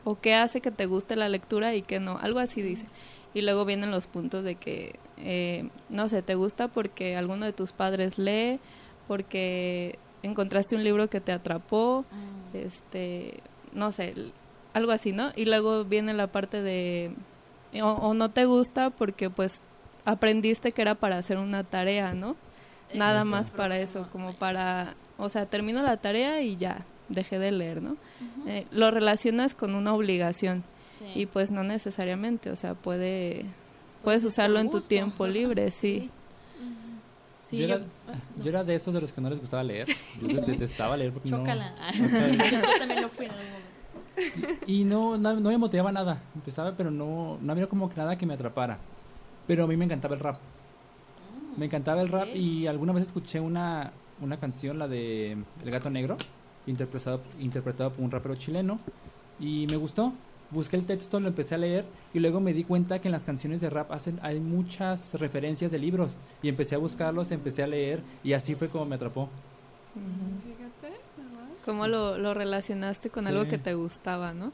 [0.08, 2.86] o qué hace que te guste la lectura y qué no, algo así dice.
[3.34, 7.52] Y luego vienen los puntos de que, eh, no sé, te gusta porque alguno de
[7.52, 8.62] tus padres lee,
[9.06, 12.58] porque encontraste un libro que te atrapó, ah.
[12.58, 13.42] este,
[13.74, 14.14] no sé,
[14.74, 15.32] algo así, ¿no?
[15.36, 17.12] Y luego viene la parte de,
[17.84, 19.60] o, no te gusta porque pues
[20.06, 22.38] aprendiste que era para hacer una tarea, ¿no?
[22.94, 27.52] Nada más para eso, como para, o sea, termino la tarea y ya, dejé de
[27.52, 27.98] leer, ¿no?
[28.48, 30.64] Eh, lo relacionas con una obligación
[31.16, 33.46] y pues no necesariamente, o sea, puede
[34.04, 36.10] puedes usarlo en tu tiempo libre, sí.
[37.48, 37.80] Sí, yo,
[38.46, 39.88] era, de esos de los que no les gustaba leer.
[40.22, 41.74] Yo detestaba leer porque Chócala.
[41.98, 42.08] no...
[42.52, 44.66] yo también lo fui en algún momento.
[44.68, 46.22] y no, no, me motivaba nada.
[46.36, 48.80] Empezaba, pero no, no había como que nada que me atrapara.
[49.48, 50.40] Pero a mí me encantaba el rap.
[51.56, 55.90] Me encantaba el rap y alguna vez escuché una, una canción, la de El Gato
[55.90, 56.18] Negro,
[56.68, 58.80] interpretado, interpretado por un rapero chileno,
[59.40, 60.14] y me gustó.
[60.50, 63.26] Busqué el texto, lo empecé a leer y luego me di cuenta que en las
[63.26, 67.68] canciones de rap hacen, hay muchas referencias de libros y empecé a buscarlos, empecé a
[67.68, 69.28] leer y así fue como me atrapó.
[69.94, 70.96] Fíjate,
[71.66, 74.54] ¿Cómo lo, lo relacionaste con algo que te gustaba, no?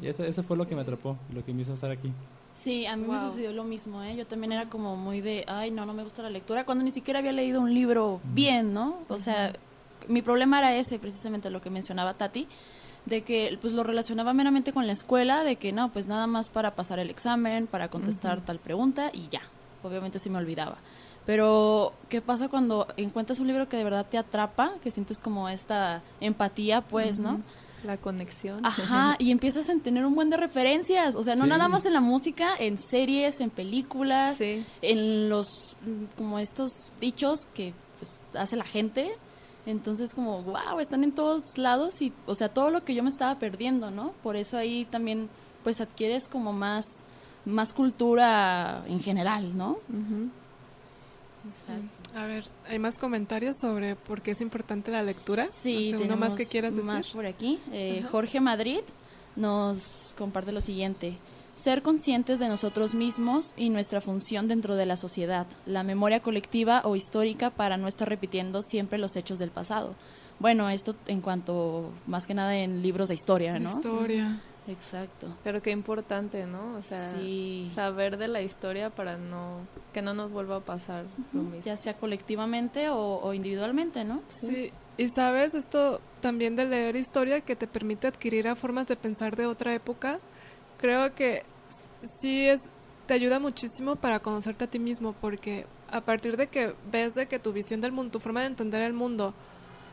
[0.00, 2.10] Y eso, eso fue lo que me atrapó, lo que me hizo estar aquí.
[2.54, 4.16] Sí, a mí me sucedió lo mismo, ¿eh?
[4.16, 6.90] Yo también era como muy de, ay, no, no me gusta la lectura, cuando ni
[6.90, 8.96] siquiera había leído un libro bien, ¿no?
[9.08, 9.52] O sea,
[10.08, 12.46] mi problema era ese, precisamente lo que mencionaba Tati,
[13.06, 16.50] de que pues lo relacionaba meramente con la escuela, de que no, pues nada más
[16.50, 19.42] para pasar el examen, para contestar tal pregunta y ya.
[19.82, 20.78] Obviamente se me olvidaba.
[21.26, 25.48] Pero, ¿qué pasa cuando encuentras un libro que de verdad te atrapa, que sientes como
[25.48, 27.40] esta empatía, pues, ¿no?
[27.84, 28.64] La conexión.
[28.64, 31.92] Ajá, y empiezas a tener un buen de referencias, o sea, no nada más en
[31.92, 35.76] la música, en series, en películas, en los,
[36.16, 39.10] como estos dichos que pues, hace la gente.
[39.66, 43.10] Entonces, como, wow, están en todos lados y, o sea, todo lo que yo me
[43.10, 44.12] estaba perdiendo, ¿no?
[44.22, 45.28] Por eso ahí también,
[45.64, 47.02] pues, adquieres como más,
[47.44, 49.78] más cultura en general, ¿no?
[52.14, 55.46] A ver, ¿hay más comentarios sobre por qué es importante la lectura?
[55.46, 56.90] Sí, uno más que quieras decir.
[56.90, 57.60] Más por aquí.
[57.72, 58.80] Eh, Jorge Madrid
[59.34, 61.18] nos comparte lo siguiente.
[61.56, 65.46] Ser conscientes de nosotros mismos y nuestra función dentro de la sociedad.
[65.64, 69.94] La memoria colectiva o histórica para no estar repitiendo siempre los hechos del pasado.
[70.38, 73.70] Bueno, esto en cuanto, más que nada en libros de historia, ¿no?
[73.70, 74.38] Historia.
[74.68, 75.28] Exacto.
[75.44, 76.76] Pero qué importante, ¿no?
[76.76, 77.14] O sea,
[77.74, 79.60] saber de la historia para no
[79.92, 81.64] que no nos vuelva a pasar lo mismo.
[81.64, 84.22] Ya sea colectivamente o, individualmente, ¿no?
[84.28, 84.72] Sí.
[84.98, 89.36] Y sabes, esto también de leer historia que te permite adquirir a formas de pensar
[89.36, 90.20] de otra época,
[90.78, 91.42] creo que
[92.20, 92.68] sí es
[93.06, 97.26] te ayuda muchísimo para conocerte a ti mismo porque a partir de que ves de
[97.26, 99.34] que tu visión del mundo, tu forma de entender el mundo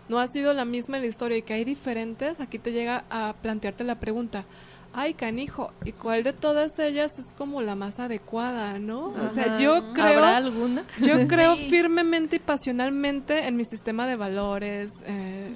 [0.10, 3.06] no ha sido la misma en la historia y que hay diferentes, aquí te llega
[3.10, 4.46] a plantearte la pregunta,
[4.94, 9.08] ay canijo, ¿y cuál de todas ellas es como la más adecuada, no?
[9.08, 10.06] O sea, yo creo...
[10.06, 10.86] ¿Habrá alguna?
[11.00, 15.52] Yo creo firmemente y pasionalmente en mi sistema de valores, eh,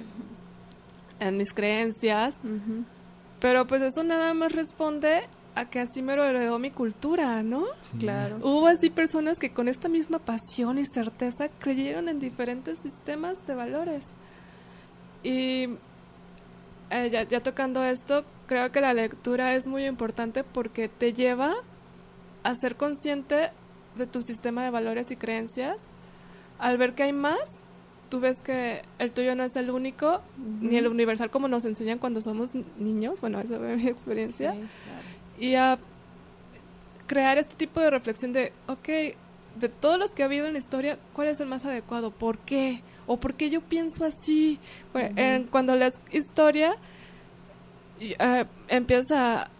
[1.20, 2.40] en mis creencias,
[3.40, 7.64] pero pues eso nada más responde a que así me lo heredó mi cultura, ¿no?
[7.98, 8.38] Claro.
[8.42, 13.54] Hubo así personas que con esta misma pasión y certeza creyeron en diferentes sistemas de
[13.54, 14.12] valores.
[15.24, 15.70] Y
[16.90, 21.54] eh, ya, tocando esto, creo que la lectura es muy importante porque te lleva
[22.44, 23.50] a ser consciente
[23.96, 25.76] de tu sistema de valores y creencias.
[26.58, 27.62] Al ver que hay más,
[28.08, 30.22] tú ves que el tuyo no es el único,
[30.60, 34.54] ni el universal como nos enseñan cuando somos niños, bueno, esa es mi experiencia.
[35.38, 35.78] Y a
[37.06, 38.88] crear este tipo de reflexión de, ok,
[39.56, 42.10] de todos los que ha habido en la historia, ¿cuál es el más adecuado?
[42.10, 42.82] ¿Por qué?
[43.06, 44.58] ¿O por qué yo pienso así?
[45.50, 46.76] cuando lees historia,
[48.00, 49.50] uh, empieza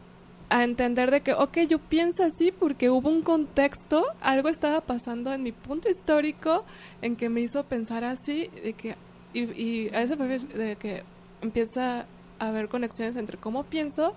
[0.48, 5.32] a, entender de que, ok, yo pienso así porque hubo un contexto, algo estaba pasando
[5.32, 6.64] en mi punto histórico
[7.02, 8.96] en que me hizo pensar así, de que,
[9.32, 11.02] y, y a eso fue de que
[11.40, 12.06] empieza
[12.38, 14.14] a haber conexiones entre cómo pienso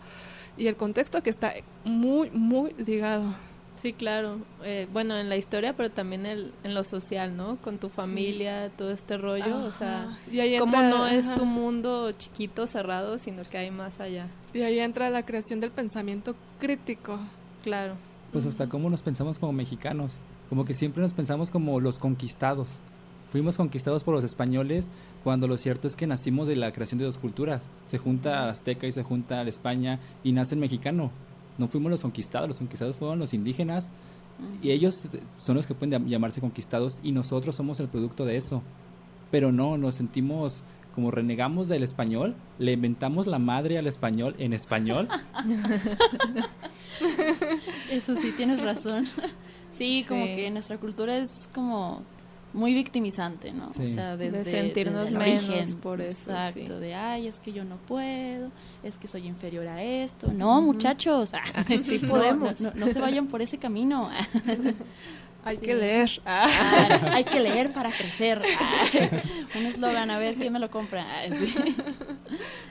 [0.57, 3.23] y el contexto que está muy, muy ligado.
[3.81, 4.37] Sí, claro.
[4.63, 7.55] Eh, bueno, en la historia, pero también el, en lo social, ¿no?
[7.57, 9.57] Con tu familia, todo este rollo.
[9.65, 14.27] O sea, y cómo no es tu mundo chiquito, cerrado, sino que hay más allá.
[14.53, 17.17] Y ahí entra la creación del pensamiento crítico.
[17.63, 17.95] Claro.
[18.31, 20.19] Pues hasta cómo nos pensamos como mexicanos.
[20.47, 22.69] Como que siempre nos pensamos como los conquistados.
[23.31, 24.89] Fuimos conquistados por los españoles
[25.23, 27.67] cuando lo cierto es que nacimos de la creación de dos culturas.
[27.87, 31.09] Se junta Azteca y se junta España y nace el mexicano
[31.57, 33.89] no fuimos los conquistados, los conquistados fueron los indígenas
[34.61, 35.07] y ellos
[35.43, 38.63] son los que pueden llamarse conquistados y nosotros somos el producto de eso.
[39.29, 44.53] Pero no, nos sentimos como renegamos del español, le inventamos la madre al español en
[44.53, 45.07] español.
[47.89, 49.07] Eso sí, tienes razón.
[49.71, 52.03] Sí, como que nuestra cultura es como
[52.53, 53.69] muy victimizante, ¿no?
[53.69, 56.31] O sea, desde, de sentirnos menos por eso.
[56.31, 58.51] Exacto, de ay, es que yo no puedo,
[58.83, 60.31] es que soy inferior a esto.
[60.31, 61.31] No, muchachos,
[61.85, 62.61] sí podemos.
[62.61, 64.09] No, se vayan por ese camino.
[65.45, 66.21] hay que leer.
[66.25, 68.41] Ah, hay que leer para crecer.
[69.55, 71.05] Un eslogan, a ver quién me lo compra.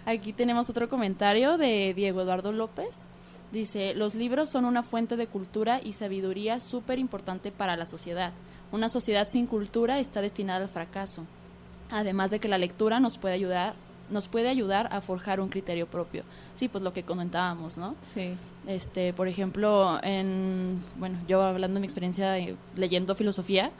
[0.04, 3.06] Aquí tenemos otro comentario de Diego Eduardo López.
[3.50, 8.32] Dice, los libros son una fuente de cultura y sabiduría súper importante para la sociedad
[8.72, 11.24] una sociedad sin cultura está destinada al fracaso.
[11.90, 13.74] Además de que la lectura nos puede ayudar
[14.10, 16.24] nos puede ayudar a forjar un criterio propio.
[16.56, 17.94] Sí, pues lo que comentábamos, ¿no?
[18.12, 18.34] Sí.
[18.66, 22.36] Este, por ejemplo, en bueno, yo hablando de mi experiencia
[22.76, 23.70] leyendo filosofía,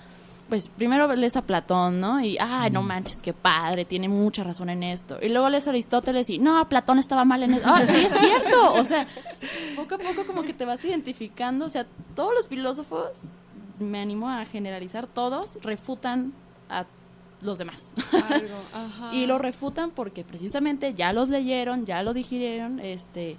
[0.49, 2.21] pues primero lees a Platón, ¿no?
[2.21, 5.19] Y, ay, no manches, qué padre, tiene mucha razón en esto.
[5.23, 7.63] Y luego lees a Aristóteles y, no, Platón estaba mal en eso.
[7.65, 8.75] Ah, sí, es cierto.
[8.75, 9.07] O sea,
[9.77, 11.67] poco a poco como que te vas identificando.
[11.67, 13.29] O sea, todos los filósofos,
[13.81, 16.33] me animo a generalizar, todos refutan
[16.69, 16.87] a
[17.43, 17.93] los demás.
[19.13, 23.37] y lo refutan porque precisamente ya los leyeron, ya lo digirieron, este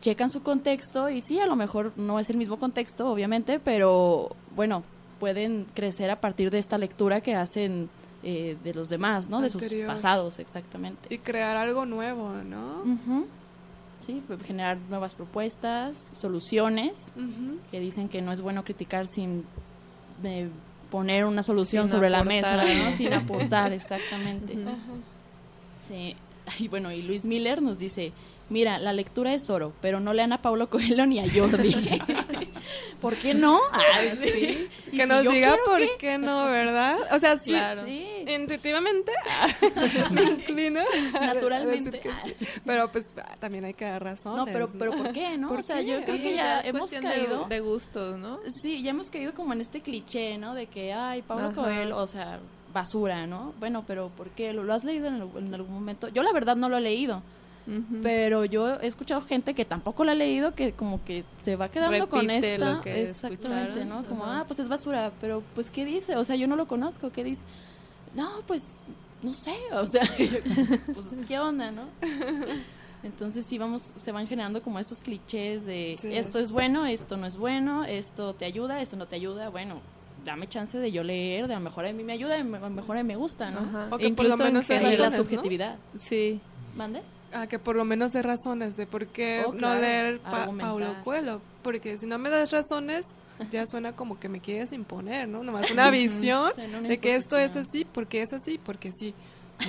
[0.00, 4.36] checan su contexto y sí, a lo mejor no es el mismo contexto, obviamente, pero
[4.54, 4.84] bueno,
[5.18, 7.88] pueden crecer a partir de esta lectura que hacen
[8.22, 9.40] eh, de los demás, ¿no?
[9.40, 11.12] De sus pasados, exactamente.
[11.14, 12.84] Y crear algo nuevo, ¿no?
[14.06, 17.12] Sí, pues, generar nuevas propuestas, soluciones,
[17.72, 19.44] que dicen que no es bueno criticar sin
[20.22, 20.48] eh,
[20.90, 22.92] poner una solución sobre la mesa, ¿no?
[22.96, 24.56] Sin aportar, exactamente.
[25.88, 26.14] Sí.
[26.60, 28.12] Y bueno, y Luis Miller nos dice,
[28.48, 31.74] Mira, la lectura es oro, pero no lean a Paulo Coelho ni a Jordi.
[33.00, 33.60] ¿Por qué no?
[33.72, 34.68] Ah, sí.
[34.90, 36.18] Que nos diga por qué?
[36.18, 36.96] no, ¿verdad?
[37.12, 37.54] O sea, sí,
[38.26, 39.12] intuitivamente
[40.10, 40.80] me inclino.
[41.12, 42.00] Naturalmente.
[42.64, 43.06] Pero pues
[43.38, 44.36] también hay que dar razón.
[44.36, 45.50] No, pero, pero ¿por qué, no?
[45.50, 47.46] o sea, yo creo que ya, hemos caído...
[47.46, 48.40] De, gustos, ¿no?
[48.62, 50.54] Sí, ya hemos caído como en este cliché, ¿no?
[50.54, 52.38] De que, ay, Paulo Coelho, o sea,
[52.72, 53.54] basura, ¿no?
[53.58, 54.52] Bueno, pero ¿por qué?
[54.52, 56.08] ¿Lo, has leído en, en algún momento?
[56.08, 57.22] Yo la verdad no lo he leído.
[58.02, 61.68] Pero yo he escuchado gente que tampoco la ha leído que como que se va
[61.68, 62.80] quedando con esta.
[62.84, 64.04] exactamente, ¿no?
[64.06, 66.16] Como, ah, pues es basura, pero pues ¿qué dice?
[66.16, 67.44] O sea, yo no lo conozco, ¿qué dice?
[68.14, 68.76] No, pues
[69.22, 70.02] no sé, o sea,
[70.94, 71.84] pues ¿qué onda, no?
[73.02, 77.26] Entonces sí vamos, se van generando como estos clichés de esto es bueno, esto no
[77.26, 79.80] es bueno, esto te ayuda, esto no te ayuda, bueno,
[80.24, 82.70] dame chance de yo leer, de a lo mejor a mí me ayuda, a lo
[82.70, 83.88] mejor a mí me gusta, ¿no?
[83.90, 85.76] O que por lo menos en la subjetividad.
[85.98, 86.40] Sí.
[86.76, 87.02] ¿Mande?
[87.32, 91.40] Ah, que por lo menos de razones de por qué oh, no leer Paulo Coelho.
[91.62, 93.14] Porque si no me das razones,
[93.50, 95.42] ya suena como que me quieres imponer, ¿no?
[95.42, 96.50] Nomás una visión
[96.86, 99.14] de que esto es así, porque es así, porque sí.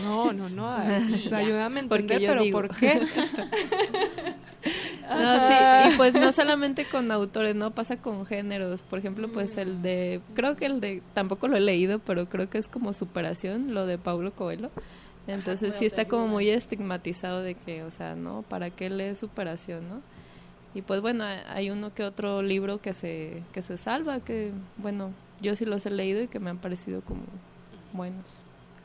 [0.03, 0.69] No, no, no.
[1.33, 2.99] ayúdame a entender, pero ¿por qué?
[5.09, 5.55] no, sí,
[5.89, 7.71] y pues no solamente con autores, ¿no?
[7.71, 8.83] Pasa con géneros.
[8.83, 12.49] Por ejemplo, pues el de, creo que el de, tampoco lo he leído, pero creo
[12.49, 14.71] que es como superación, lo de Paulo Coelho.
[15.27, 18.43] Entonces sí está como muy estigmatizado de que, o sea, ¿no?
[18.43, 20.01] ¿Para qué lees superación, no?
[20.73, 25.11] Y pues bueno, hay uno que otro libro que se, que se salva, que bueno,
[25.41, 27.21] yo sí los he leído y que me han parecido como
[27.93, 28.25] buenos.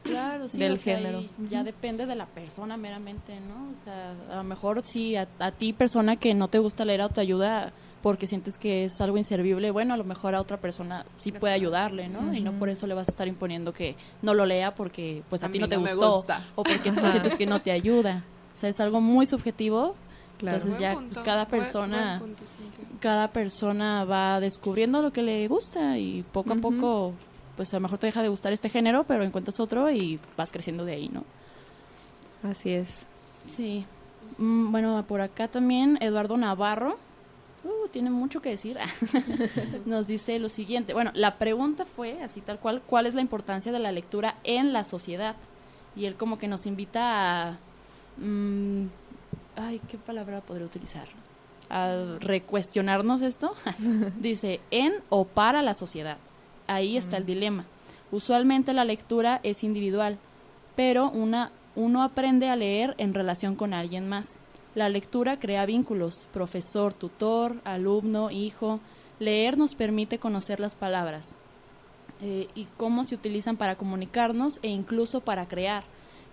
[0.03, 1.23] Claro, sí, del género.
[1.49, 3.71] Ya depende de la persona meramente, ¿no?
[3.73, 7.03] O sea, a lo mejor sí, a, a ti persona que no te gusta leer
[7.03, 7.73] autoayuda,
[8.03, 11.55] porque sientes que es algo inservible, bueno, a lo mejor a otra persona sí puede
[11.55, 12.35] ayudarle, ¿no?
[12.35, 15.45] Y no por eso le vas a estar imponiendo que no lo lea porque pues
[15.45, 16.25] a, ti no te gustó
[16.57, 18.25] o porque tú sientes que no te ayuda.
[18.53, 19.95] O sea, es algo muy subjetivo.
[20.41, 22.21] Entonces ya pues cada persona
[22.99, 27.13] cada persona va descubriendo lo que le gusta y poco a poco
[27.57, 30.51] pues a lo mejor te deja de gustar este género, pero encuentras otro y vas
[30.51, 31.25] creciendo de ahí, ¿no?
[32.43, 33.07] Así es.
[33.49, 33.87] Sí.
[34.39, 36.99] Mm, bueno, por acá también Eduardo Navarro
[37.65, 38.79] uh, tiene mucho que decir,
[39.87, 40.95] nos dice lo siguiente.
[40.95, 44.73] Bueno, la pregunta fue, así tal cual, ¿cuál es la importancia de la lectura en
[44.73, 45.37] la sociedad?
[45.95, 47.59] Y él como que nos invita a...
[48.19, 48.87] Mm,
[49.57, 51.07] ay, ¿qué palabra podría utilizar?
[51.71, 53.55] A recuestionarnos esto.
[54.21, 56.19] dice, en o para la sociedad.
[56.67, 57.65] Ahí está el dilema.
[58.11, 60.19] Usualmente la lectura es individual,
[60.77, 64.39] pero una, uno aprende a leer en relación con alguien más.
[64.75, 68.81] La lectura crea vínculos, profesor, tutor, alumno, hijo.
[69.19, 71.37] Leer nos permite conocer las palabras
[72.23, 75.85] eh, y cómo se utilizan para comunicarnos e incluso para crear.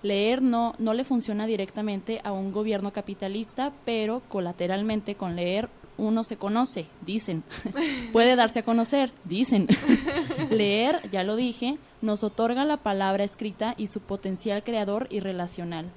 [0.01, 6.23] Leer no, no le funciona directamente a un gobierno capitalista, pero colateralmente con leer uno
[6.23, 7.43] se conoce, dicen.
[8.13, 9.67] Puede darse a conocer, dicen.
[10.49, 15.91] leer, ya lo dije, nos otorga la palabra escrita y su potencial creador y relacional.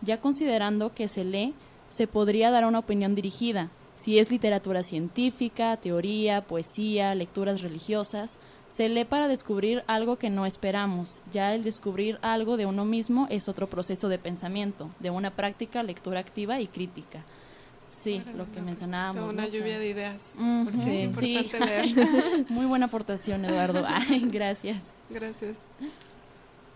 [0.00, 1.54] Ya considerando que se lee,
[1.92, 3.68] se podría dar una opinión dirigida.
[3.96, 10.46] Si es literatura científica, teoría, poesía, lecturas religiosas, se lee para descubrir algo que no
[10.46, 11.20] esperamos.
[11.30, 15.82] Ya el descubrir algo de uno mismo es otro proceso de pensamiento, de una práctica,
[15.82, 17.22] lectura activa y crítica.
[17.90, 19.30] Sí, lo que pues, mencionábamos.
[19.30, 20.32] una lluvia de ideas.
[21.18, 21.42] sí,
[22.48, 23.84] Muy buena aportación, Eduardo.
[23.86, 24.94] Ay, gracias.
[25.10, 25.58] Gracias.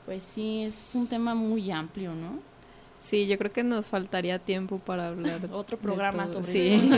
[0.04, 2.55] Pues sí, es un tema muy amplio, ¿no?
[3.06, 5.40] Sí, yo creo que nos faltaría tiempo para hablar.
[5.52, 6.90] Otro programa sobre sí.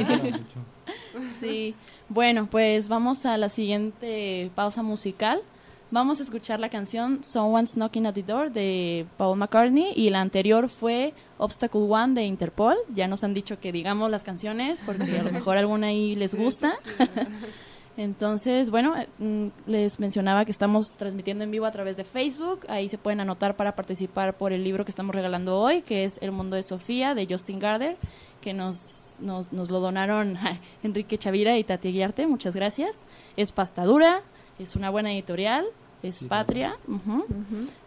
[1.41, 1.75] sí.
[2.09, 5.43] Bueno, pues vamos a la siguiente pausa musical.
[5.91, 10.21] Vamos a escuchar la canción Someone's Knocking at the Door de Paul McCartney y la
[10.21, 12.77] anterior fue Obstacle One de Interpol.
[12.95, 16.35] Ya nos han dicho que digamos las canciones porque a lo mejor alguna ahí les
[16.35, 16.75] gusta.
[17.99, 22.61] Entonces, bueno, eh, mm, les mencionaba que estamos transmitiendo en vivo a través de Facebook.
[22.69, 26.17] Ahí se pueden anotar para participar por el libro que estamos regalando hoy, que es
[26.23, 27.97] El mundo de Sofía, de Justin Garder,
[28.41, 30.39] que nos, nos, lo donaron
[30.85, 32.29] Enrique Chavira y Tati Guiarte.
[32.29, 32.97] Muchas gracias.
[33.37, 34.23] Es pastadura,
[34.61, 35.67] es una buena editorial,
[36.05, 36.77] es patria.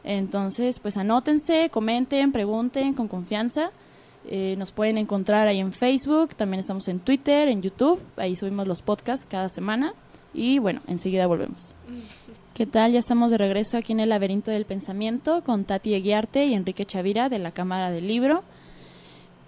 [0.03, 3.71] Entonces, pues anótense, comenten, pregunten con confianza.
[4.27, 8.67] Eh, nos pueden encontrar ahí en Facebook, también estamos en Twitter, en YouTube, ahí subimos
[8.67, 9.93] los podcasts cada semana
[10.33, 11.73] y bueno, enseguida volvemos.
[12.53, 12.91] ¿Qué tal?
[12.91, 16.85] Ya estamos de regreso aquí en el laberinto del pensamiento con Tati Eguiarte y Enrique
[16.85, 18.43] Chavira de la Cámara del Libro.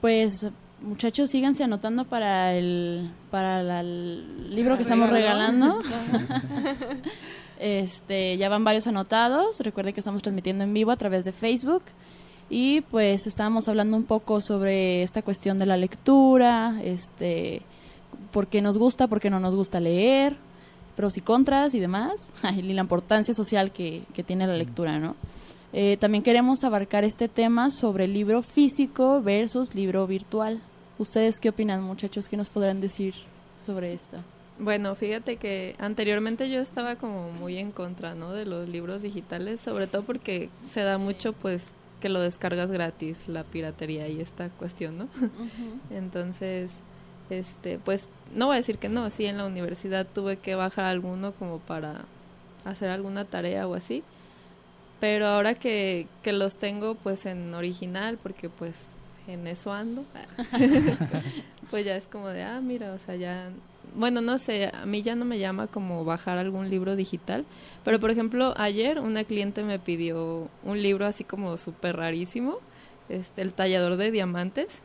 [0.02, 0.48] Pues
[0.82, 5.80] muchachos, síganse anotando para el para el libro que estamos regalando.
[7.60, 9.60] este, ya van varios anotados.
[9.60, 11.84] Recuerden que estamos transmitiendo en vivo a través de Facebook.
[12.56, 17.64] Y pues estábamos hablando un poco sobre esta cuestión de la lectura, este,
[18.32, 20.36] por qué nos gusta, por qué no nos gusta leer,
[20.96, 25.16] pros y contras y demás, y la importancia social que, tiene la lectura, ¿no?
[25.74, 30.62] Eh, también queremos abarcar este tema sobre el libro físico versus libro virtual.
[31.00, 32.28] ¿Ustedes qué opinan, muchachos?
[32.28, 33.16] ¿Qué nos podrán decir
[33.60, 34.18] sobre esto?
[34.60, 38.32] Bueno, fíjate que anteriormente yo estaba como muy en contra, ¿no?
[38.32, 41.66] De los libros digitales, sobre todo porque se da mucho, pues,
[42.04, 45.08] que lo descargas gratis, la piratería y esta cuestión, ¿no?
[45.90, 46.70] Entonces,
[47.30, 48.04] este, pues
[48.36, 51.60] no voy a decir que no, sí en la universidad tuve que bajar alguno como
[51.60, 52.02] para
[52.66, 54.04] hacer alguna tarea o así,
[55.00, 58.76] pero ahora que, que los tengo pues en original, porque pues
[59.30, 60.04] en eso ando,
[61.72, 63.50] pues ya es como de, ah, mira, o sea, ya
[63.96, 67.46] bueno, no sé, a mí ya no me llama como bajar algún libro digital,
[67.84, 72.58] pero por ejemplo, ayer una cliente me pidió un libro así como súper rarísimo,
[73.10, 74.82] este, El tallador de diamantes,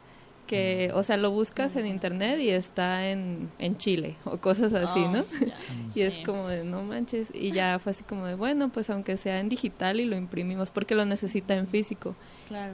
[0.46, 0.96] que, mm.
[0.96, 5.20] o sea, lo buscas en internet y está en, en Chile o cosas así, ¿no?
[5.20, 5.24] Oh,
[5.94, 9.16] y es como de, no manches, y ya fue así como de, bueno, pues aunque
[9.16, 12.16] sea en digital y lo imprimimos porque lo necesita en físico.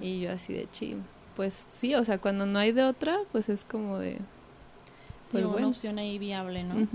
[0.00, 1.02] Y yo así de, chim,
[1.36, 4.18] pues sí, o sea, cuando no hay de otra, pues es como de,
[5.30, 6.86] pues una opción ahí viable, ¿no?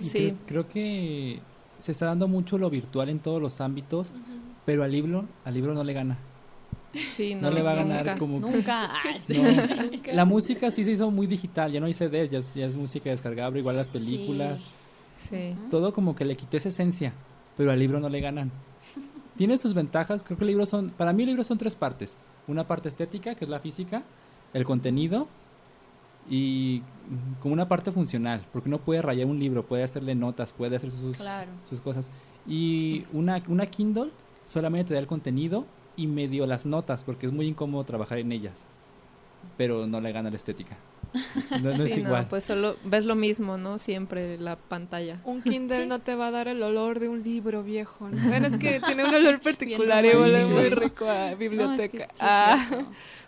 [0.00, 0.34] sí.
[0.46, 1.40] Creo, que
[1.78, 4.12] se está dando mucho lo virtual en todos los ámbitos,
[4.64, 6.18] pero al libro, al libro no le gana.
[7.14, 8.90] Sí, no, le va a ganar como nunca.
[10.12, 12.76] La música sí se hizo muy digital, ya no hay CDs, ya es, ya es
[12.76, 14.66] música descargable, igual las películas.
[15.28, 15.54] Sí.
[15.70, 17.12] Todo como que le quitó esa esencia,
[17.56, 18.50] pero al libro no le ganan.
[19.36, 22.16] Tiene sus ventajas, creo que el libro son, para mí el libro son tres partes.
[22.48, 24.02] Una parte estética, que es la física,
[24.54, 25.28] el contenido
[26.28, 26.82] y
[27.40, 30.90] como una parte funcional, porque uno puede rayar un libro, puede hacerle notas, puede hacer
[30.90, 31.16] sus,
[31.68, 32.10] sus cosas.
[32.46, 34.10] Y una, una Kindle
[34.46, 35.66] solamente te da el contenido
[35.96, 38.66] y medio las notas, porque es muy incómodo trabajar en ellas,
[39.56, 40.76] pero no le gana la estética.
[41.62, 42.26] No, es igual.
[42.28, 43.78] pues solo ves lo mismo, ¿no?
[43.78, 45.20] Siempre la pantalla.
[45.24, 48.34] Un Kindle no te va a dar el olor de un libro viejo, ¿no?
[48.34, 52.08] es que tiene un olor particular y huele muy rico a biblioteca.
[52.20, 52.64] ah.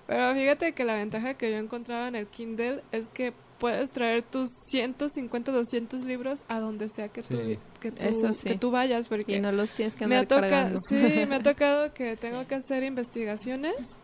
[0.06, 4.22] Pero fíjate que la ventaja que yo encontraba en el Kindle es que puedes traer
[4.22, 7.38] tus 150, 200 libros a donde sea que tú,
[7.80, 7.92] que
[8.56, 9.08] tú, vayas.
[9.08, 12.54] Porque y no los tienes que andar me Sí, me ha tocado que tengo que
[12.54, 13.98] hacer investigaciones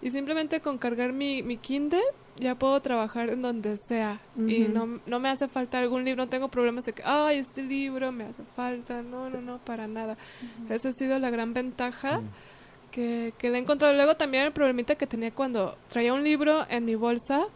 [0.00, 2.02] y simplemente con cargar mi, mi Kindle
[2.36, 4.20] ya puedo trabajar en donde sea.
[4.36, 7.62] Y no, no me hace falta algún libro, no tengo problemas de que, ay, este
[7.62, 10.16] libro me hace falta, no, no, no, para nada.
[10.68, 12.20] Esa ha sido la gran ventaja
[12.92, 13.94] que, que le he encontrado.
[13.94, 17.46] Luego también el problemita que tenía cuando traía un libro en mi bolsa,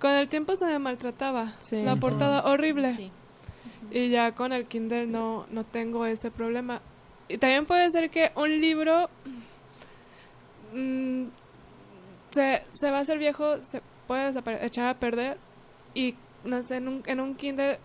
[0.00, 3.10] con el tiempo se me maltrataba, la portada horrible.
[3.90, 6.80] Y ya con el Kindle no, no tengo ese problema.
[7.28, 9.08] Y también puede ser que un libro
[10.74, 11.24] mm,
[12.30, 14.32] se, se va a hacer viejo, se puede
[14.64, 15.38] echar a perder
[15.94, 16.14] y
[16.44, 17.78] no sé, en un, en un Kindle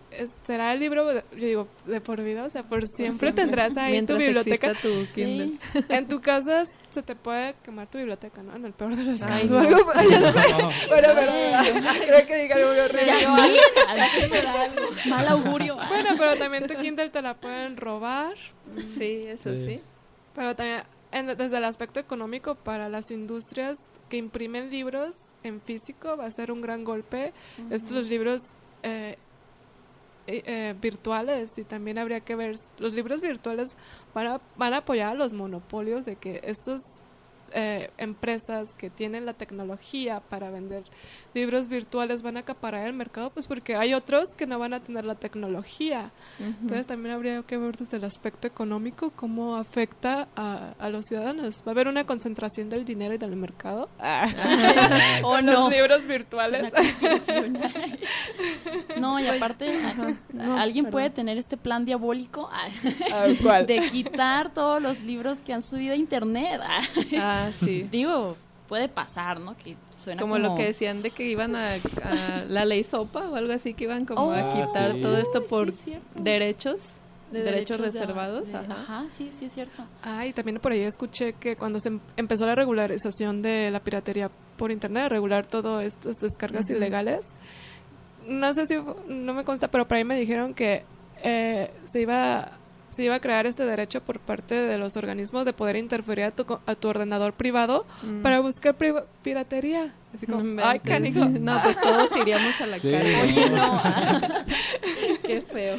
[0.44, 4.16] será el libro, yo digo, de por vida, o sea, por siempre tendrás ahí tu
[4.16, 4.74] biblioteca.
[4.74, 5.58] Tu Kindle.
[5.88, 8.54] En tu casa se te puede quemar tu biblioteca, ¿no?
[8.54, 9.50] En el peor de los casos.
[9.50, 9.58] No.
[9.58, 9.84] Algo, no.
[9.84, 13.58] Bueno, pero creo que diga algo horrible.
[15.08, 15.76] Mal augurio.
[15.88, 18.34] Bueno, pero también tu Kindle te la pueden robar.
[18.96, 19.80] Sí, eso sí.
[20.34, 20.82] Pero también
[21.22, 26.50] desde el aspecto económico para las industrias que imprimen libros en físico va a ser
[26.50, 27.32] un gran golpe.
[27.70, 28.40] Estos libros
[28.82, 29.16] eh,
[30.26, 33.76] eh, eh, virtuales y también habría que ver los libros virtuales
[34.14, 36.80] van a, van a apoyar a los monopolios de que estos
[37.56, 40.82] eh, empresas que tienen la tecnología para vender
[41.34, 44.80] libros virtuales van a acaparar el mercado, pues porque hay otros que no van a
[44.80, 46.10] tener la tecnología.
[46.38, 51.62] Entonces también habría que ver desde el aspecto económico cómo afecta a, los ciudadanos.
[51.66, 53.88] ¿Va a haber una concentración del dinero y del mercado?
[55.22, 56.72] o los libros virtuales.
[59.00, 59.80] no, y aparte,
[60.56, 62.48] alguien puede tener este plan diabólico
[63.66, 66.60] de quitar todos los libros que han subido a internet.
[67.18, 67.82] Ah, sí.
[67.90, 68.36] Digo,
[68.68, 69.56] puede pasar, ¿no?
[69.56, 71.76] Que suena como, lo que decían de que iban a,
[72.48, 75.72] la ley sopa o algo así, que iban como a oh, quitar todo esto por
[76.14, 76.90] derechos.
[77.32, 78.54] De derechos, reservados.
[78.54, 79.06] ajá.
[79.08, 79.84] sí, sí es cierto.
[80.02, 83.80] Ah, y también por ahí escuché que cuando se em, empezó la regularización de la
[83.80, 87.24] piratería por internet, regular todo estas descargas ilegales,
[88.26, 88.76] no sé si,
[89.08, 90.84] no me consta, pero por ahí me dijeron que
[91.22, 92.58] eh, se iba
[92.94, 96.30] se iba a crear este derecho por parte de los organismos de poder interferir a
[96.30, 98.22] tu, a tu ordenador privado mm.
[98.22, 98.76] para buscar
[99.22, 99.94] piratería.
[100.14, 101.24] Así como, ay, canijo.
[101.44, 103.20] No, pues todos iríamos a la calle.
[103.22, 103.82] Oye, no.
[105.26, 105.76] Qué feo.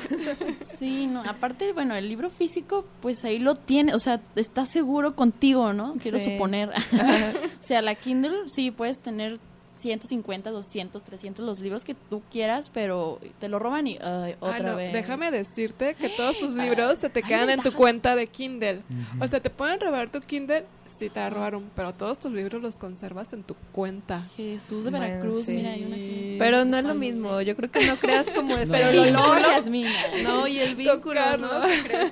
[0.78, 1.24] Sí, no.
[1.24, 5.96] Aparte, bueno, el libro físico, pues ahí lo tiene, o sea, está seguro contigo, ¿no?
[6.02, 6.70] Quiero suponer.
[7.60, 9.40] o sea, la Kindle, sí, puedes tener
[9.78, 13.98] 150, 200, 300 los libros que tú quieras, pero te lo roban y
[14.40, 14.94] otra vez.
[14.94, 18.84] Déjame decirte que todos tus libros se te quedan en tu cuenta de Kindle.
[19.20, 22.62] O sea, te pueden robar tu Kindle si te la robaron, pero todos tus libros
[22.62, 24.28] los conservas en tu cuenta.
[24.36, 25.96] Jesús de Veracruz, mira, hay una
[26.40, 29.14] Pero no es lo mismo, yo creo que no creas como es pero el
[30.24, 31.50] No, y el vínculo, ¿no?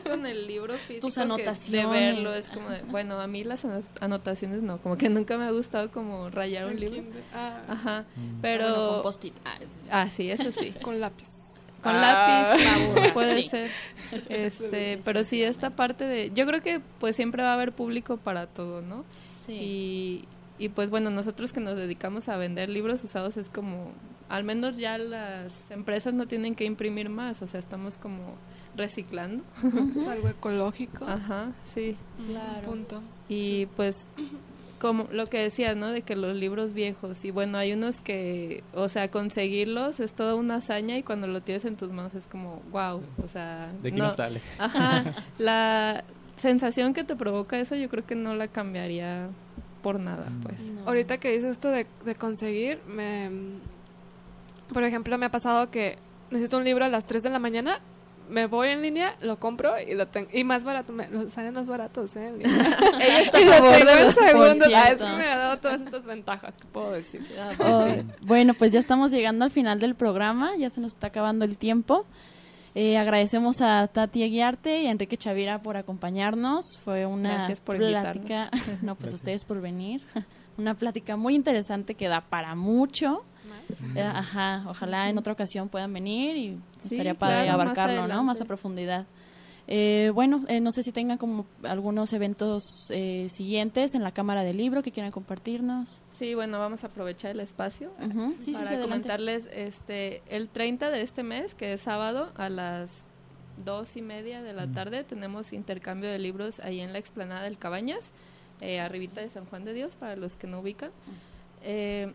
[0.04, 1.08] con el libro físico.
[1.08, 1.92] Tus anotaciones.
[1.92, 3.66] de verlo es como, bueno, a mí las
[4.02, 7.04] anotaciones no, como que nunca me ha gustado como rayar un libro.
[7.34, 8.06] Ah, Ajá.
[8.16, 8.42] Mm.
[8.42, 8.94] Pero.
[8.94, 9.34] con post-it.
[9.46, 9.58] Ah,
[9.92, 10.74] ah, sí, eso sí.
[10.82, 11.43] con lápiz.
[11.84, 12.56] Con ah.
[12.56, 13.70] lápiz, puede ser.
[14.30, 16.32] Este, pero sí, esta parte de.
[16.34, 19.04] Yo creo que pues siempre va a haber público para todo, ¿no?
[19.36, 19.54] Sí.
[19.54, 20.26] Y,
[20.66, 23.92] y pues bueno, nosotros que nos dedicamos a vender libros usados es como.
[24.30, 28.36] Al menos ya las empresas no tienen que imprimir más, o sea, estamos como
[28.76, 29.44] reciclando.
[30.00, 31.06] Es algo ecológico.
[31.06, 31.98] Ajá, sí.
[32.28, 32.62] Claro.
[32.62, 33.02] Punto.
[33.28, 33.98] Y pues
[34.84, 35.92] como lo que decías, ¿no?
[35.92, 40.36] De que los libros viejos, y bueno, hay unos que, o sea, conseguirlos es toda
[40.36, 43.72] una hazaña y cuando lo tienes en tus manos es como, wow, o sea...
[43.82, 44.42] ¿De qué no, sale?
[44.60, 46.04] Ajá, la
[46.36, 49.30] sensación que te provoca eso yo creo que no la cambiaría
[49.82, 50.42] por nada, mm.
[50.42, 50.60] pues.
[50.86, 53.32] Ahorita que dices esto de, de conseguir, me...
[54.74, 55.96] Por ejemplo, me ha pasado que
[56.30, 57.80] necesito un libro a las 3 de la mañana
[58.34, 60.30] me voy en línea, lo compro y lo tengo.
[60.34, 62.34] Y más barato, me, salen más baratos, ¿eh?
[62.40, 64.70] Ella está a favor de los segundos.
[64.76, 67.26] Ah, es que me ha dado todas estas ventajas que puedo decir.
[67.40, 67.88] Ah, oh,
[68.22, 71.58] bueno, pues ya estamos llegando al final del programa, ya se nos está acabando el
[71.58, 72.06] tiempo.
[72.76, 76.80] Eh, agradecemos a Tati Aguiarte y a Enrique Chavira por acompañarnos.
[76.80, 78.50] Fue una Gracias por plática.
[78.82, 80.02] No, pues ustedes por venir.
[80.58, 83.24] Una plática muy interesante que da para mucho.
[83.96, 88.24] Eh, ajá, ojalá en otra ocasión puedan venir y estaría padre abarcarlo, ¿no?
[88.24, 89.06] Más a profundidad.
[89.66, 92.64] Eh, bueno, eh, no sé si tengan como algunos eventos
[93.30, 96.02] siguientes en la Cámara del Libro que quieran compartirnos.
[96.12, 101.56] Sí, bueno, vamos a aprovechar el espacio para comentarles este el 30 de este mes,
[101.56, 102.92] que es sábado, a las
[103.64, 107.58] dos y media de la tarde, tenemos intercambio de libros ahí en la explanada del
[107.58, 108.12] Cabañas,
[108.82, 110.92] arribita de San Juan de Dios, para los que no ubican.
[111.64, 112.12] Eh,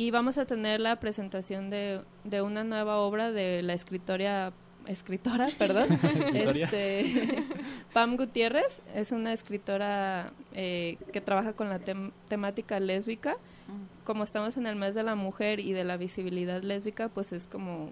[0.00, 4.50] y vamos a tener la presentación de, de una nueva obra de la escritora
[4.86, 6.00] escritora, perdón,
[6.34, 7.44] este,
[7.92, 11.80] Pam Gutiérrez, es una escritora eh, que trabaja con la
[12.28, 13.36] temática lésbica.
[14.06, 17.46] Como estamos en el mes de la mujer y de la visibilidad lésbica, pues es
[17.46, 17.90] como,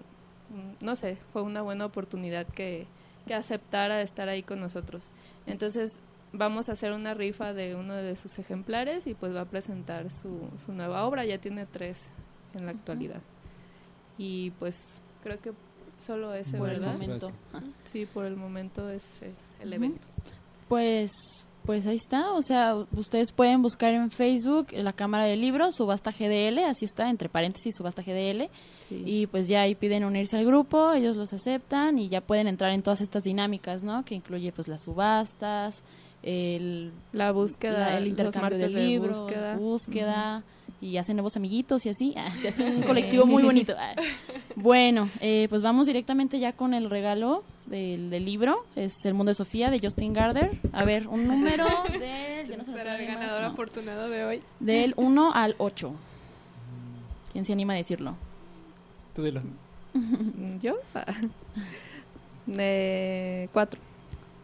[0.49, 2.87] mm, no sé, fue una buena oportunidad que,
[3.27, 5.09] que aceptara estar ahí con nosotros.
[5.45, 5.99] Entonces,
[6.31, 10.09] vamos a hacer una rifa de uno de sus ejemplares y pues va a presentar
[10.09, 11.25] su, su nueva obra.
[11.25, 12.09] Ya tiene tres
[12.53, 13.21] en la actualidad.
[14.17, 14.77] Y pues
[15.23, 15.53] creo que
[15.99, 17.31] solo ese, por el momento.
[17.83, 19.03] Sí, por el momento es
[19.61, 20.07] el, evento.
[20.67, 21.11] Pues
[21.65, 26.11] pues ahí está, o sea, ustedes pueden buscar en Facebook la Cámara de Libros, Subasta
[26.11, 28.49] GDL, así está, entre paréntesis, Subasta GDL,
[28.89, 32.71] y pues ya ahí piden unirse al grupo, ellos los aceptan y ya pueden entrar
[32.71, 34.03] en todas estas dinámicas, ¿no?
[34.03, 35.83] Que incluye pues las subastas,
[36.23, 39.25] el, la búsqueda, el intercambio de libros,
[39.57, 40.43] búsqueda,
[40.81, 43.73] y hacen nuevos amiguitos y así, se hace un colectivo muy bonito.
[43.77, 43.95] Ah.
[44.55, 49.35] Bueno, eh, pues vamos directamente ya con el regalo del, libro, es El Mundo de
[49.35, 50.59] Sofía de Justin Gardner.
[50.71, 51.65] A ver, un número
[51.99, 52.57] del...
[52.57, 54.41] no será el ganador afortunado de hoy?
[54.59, 55.93] Del 1 al 8.
[57.31, 58.15] ¿Quién se anima a decirlo?
[59.15, 59.41] Tú dilo.
[60.61, 60.77] ¿Yo?
[62.47, 63.79] De 4.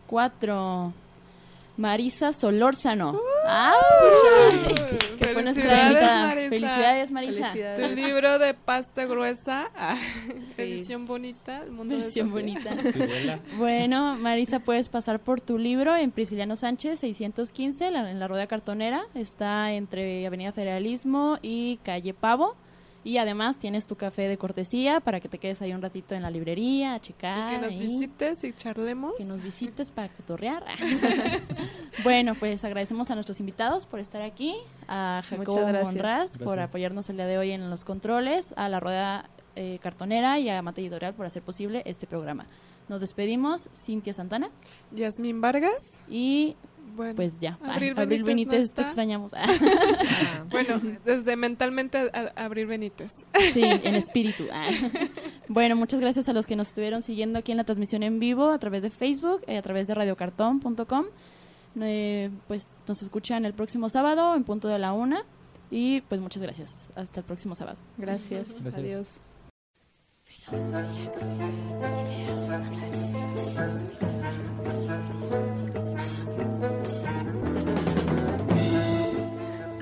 [0.08, 0.94] 4.
[1.78, 3.20] Marisa Solórzano.
[3.46, 3.74] ¡Ah!
[5.18, 6.32] que fue nuestra invitada.
[6.32, 7.54] Felicidades, Marisa.
[7.76, 9.98] Tu libro de pasta gruesa, ah,
[10.58, 12.76] edición bonita, el mundo edición bonita.
[13.58, 19.06] bueno, Marisa, puedes pasar por tu libro en Prisciliano Sánchez, 615, en la Rueda Cartonera.
[19.14, 22.56] Está entre Avenida Federalismo y Calle Pavo.
[23.06, 26.24] Y además tienes tu café de cortesía para que te quedes ahí un ratito en
[26.24, 27.52] la librería a checar.
[27.52, 29.14] que nos visites y charlemos.
[29.16, 30.66] Que nos visites para cotorrear.
[32.04, 34.56] bueno, pues agradecemos a nuestros invitados por estar aquí,
[34.88, 39.30] a Jacobo Monraz por apoyarnos el día de hoy en los controles, a la Rueda
[39.56, 42.48] eh, Cartonera y a Mate Editorial por hacer posible este programa.
[42.90, 44.50] Nos despedimos, Cintia Santana.
[44.92, 46.00] Yasmín Vargas.
[46.10, 46.56] Y
[46.96, 47.58] bueno, pues ya.
[47.64, 47.94] Abril,
[48.24, 49.34] Benítez, te extrañamos.
[50.18, 50.46] Ah.
[50.50, 53.12] bueno, desde mentalmente a Abril Benítez.
[53.54, 54.46] Sí, en espíritu.
[54.52, 54.68] Ah.
[55.48, 58.50] Bueno, muchas gracias a los que nos estuvieron siguiendo aquí en la transmisión en vivo
[58.50, 61.06] a través de Facebook, eh, a través de radiocartón.com.
[61.82, 65.24] Eh, pues nos escuchan el próximo sábado en punto de la una.
[65.72, 66.88] Y pues muchas gracias.
[66.96, 67.78] Hasta el próximo sábado.
[67.98, 68.48] gracias.
[68.74, 69.20] Adiós.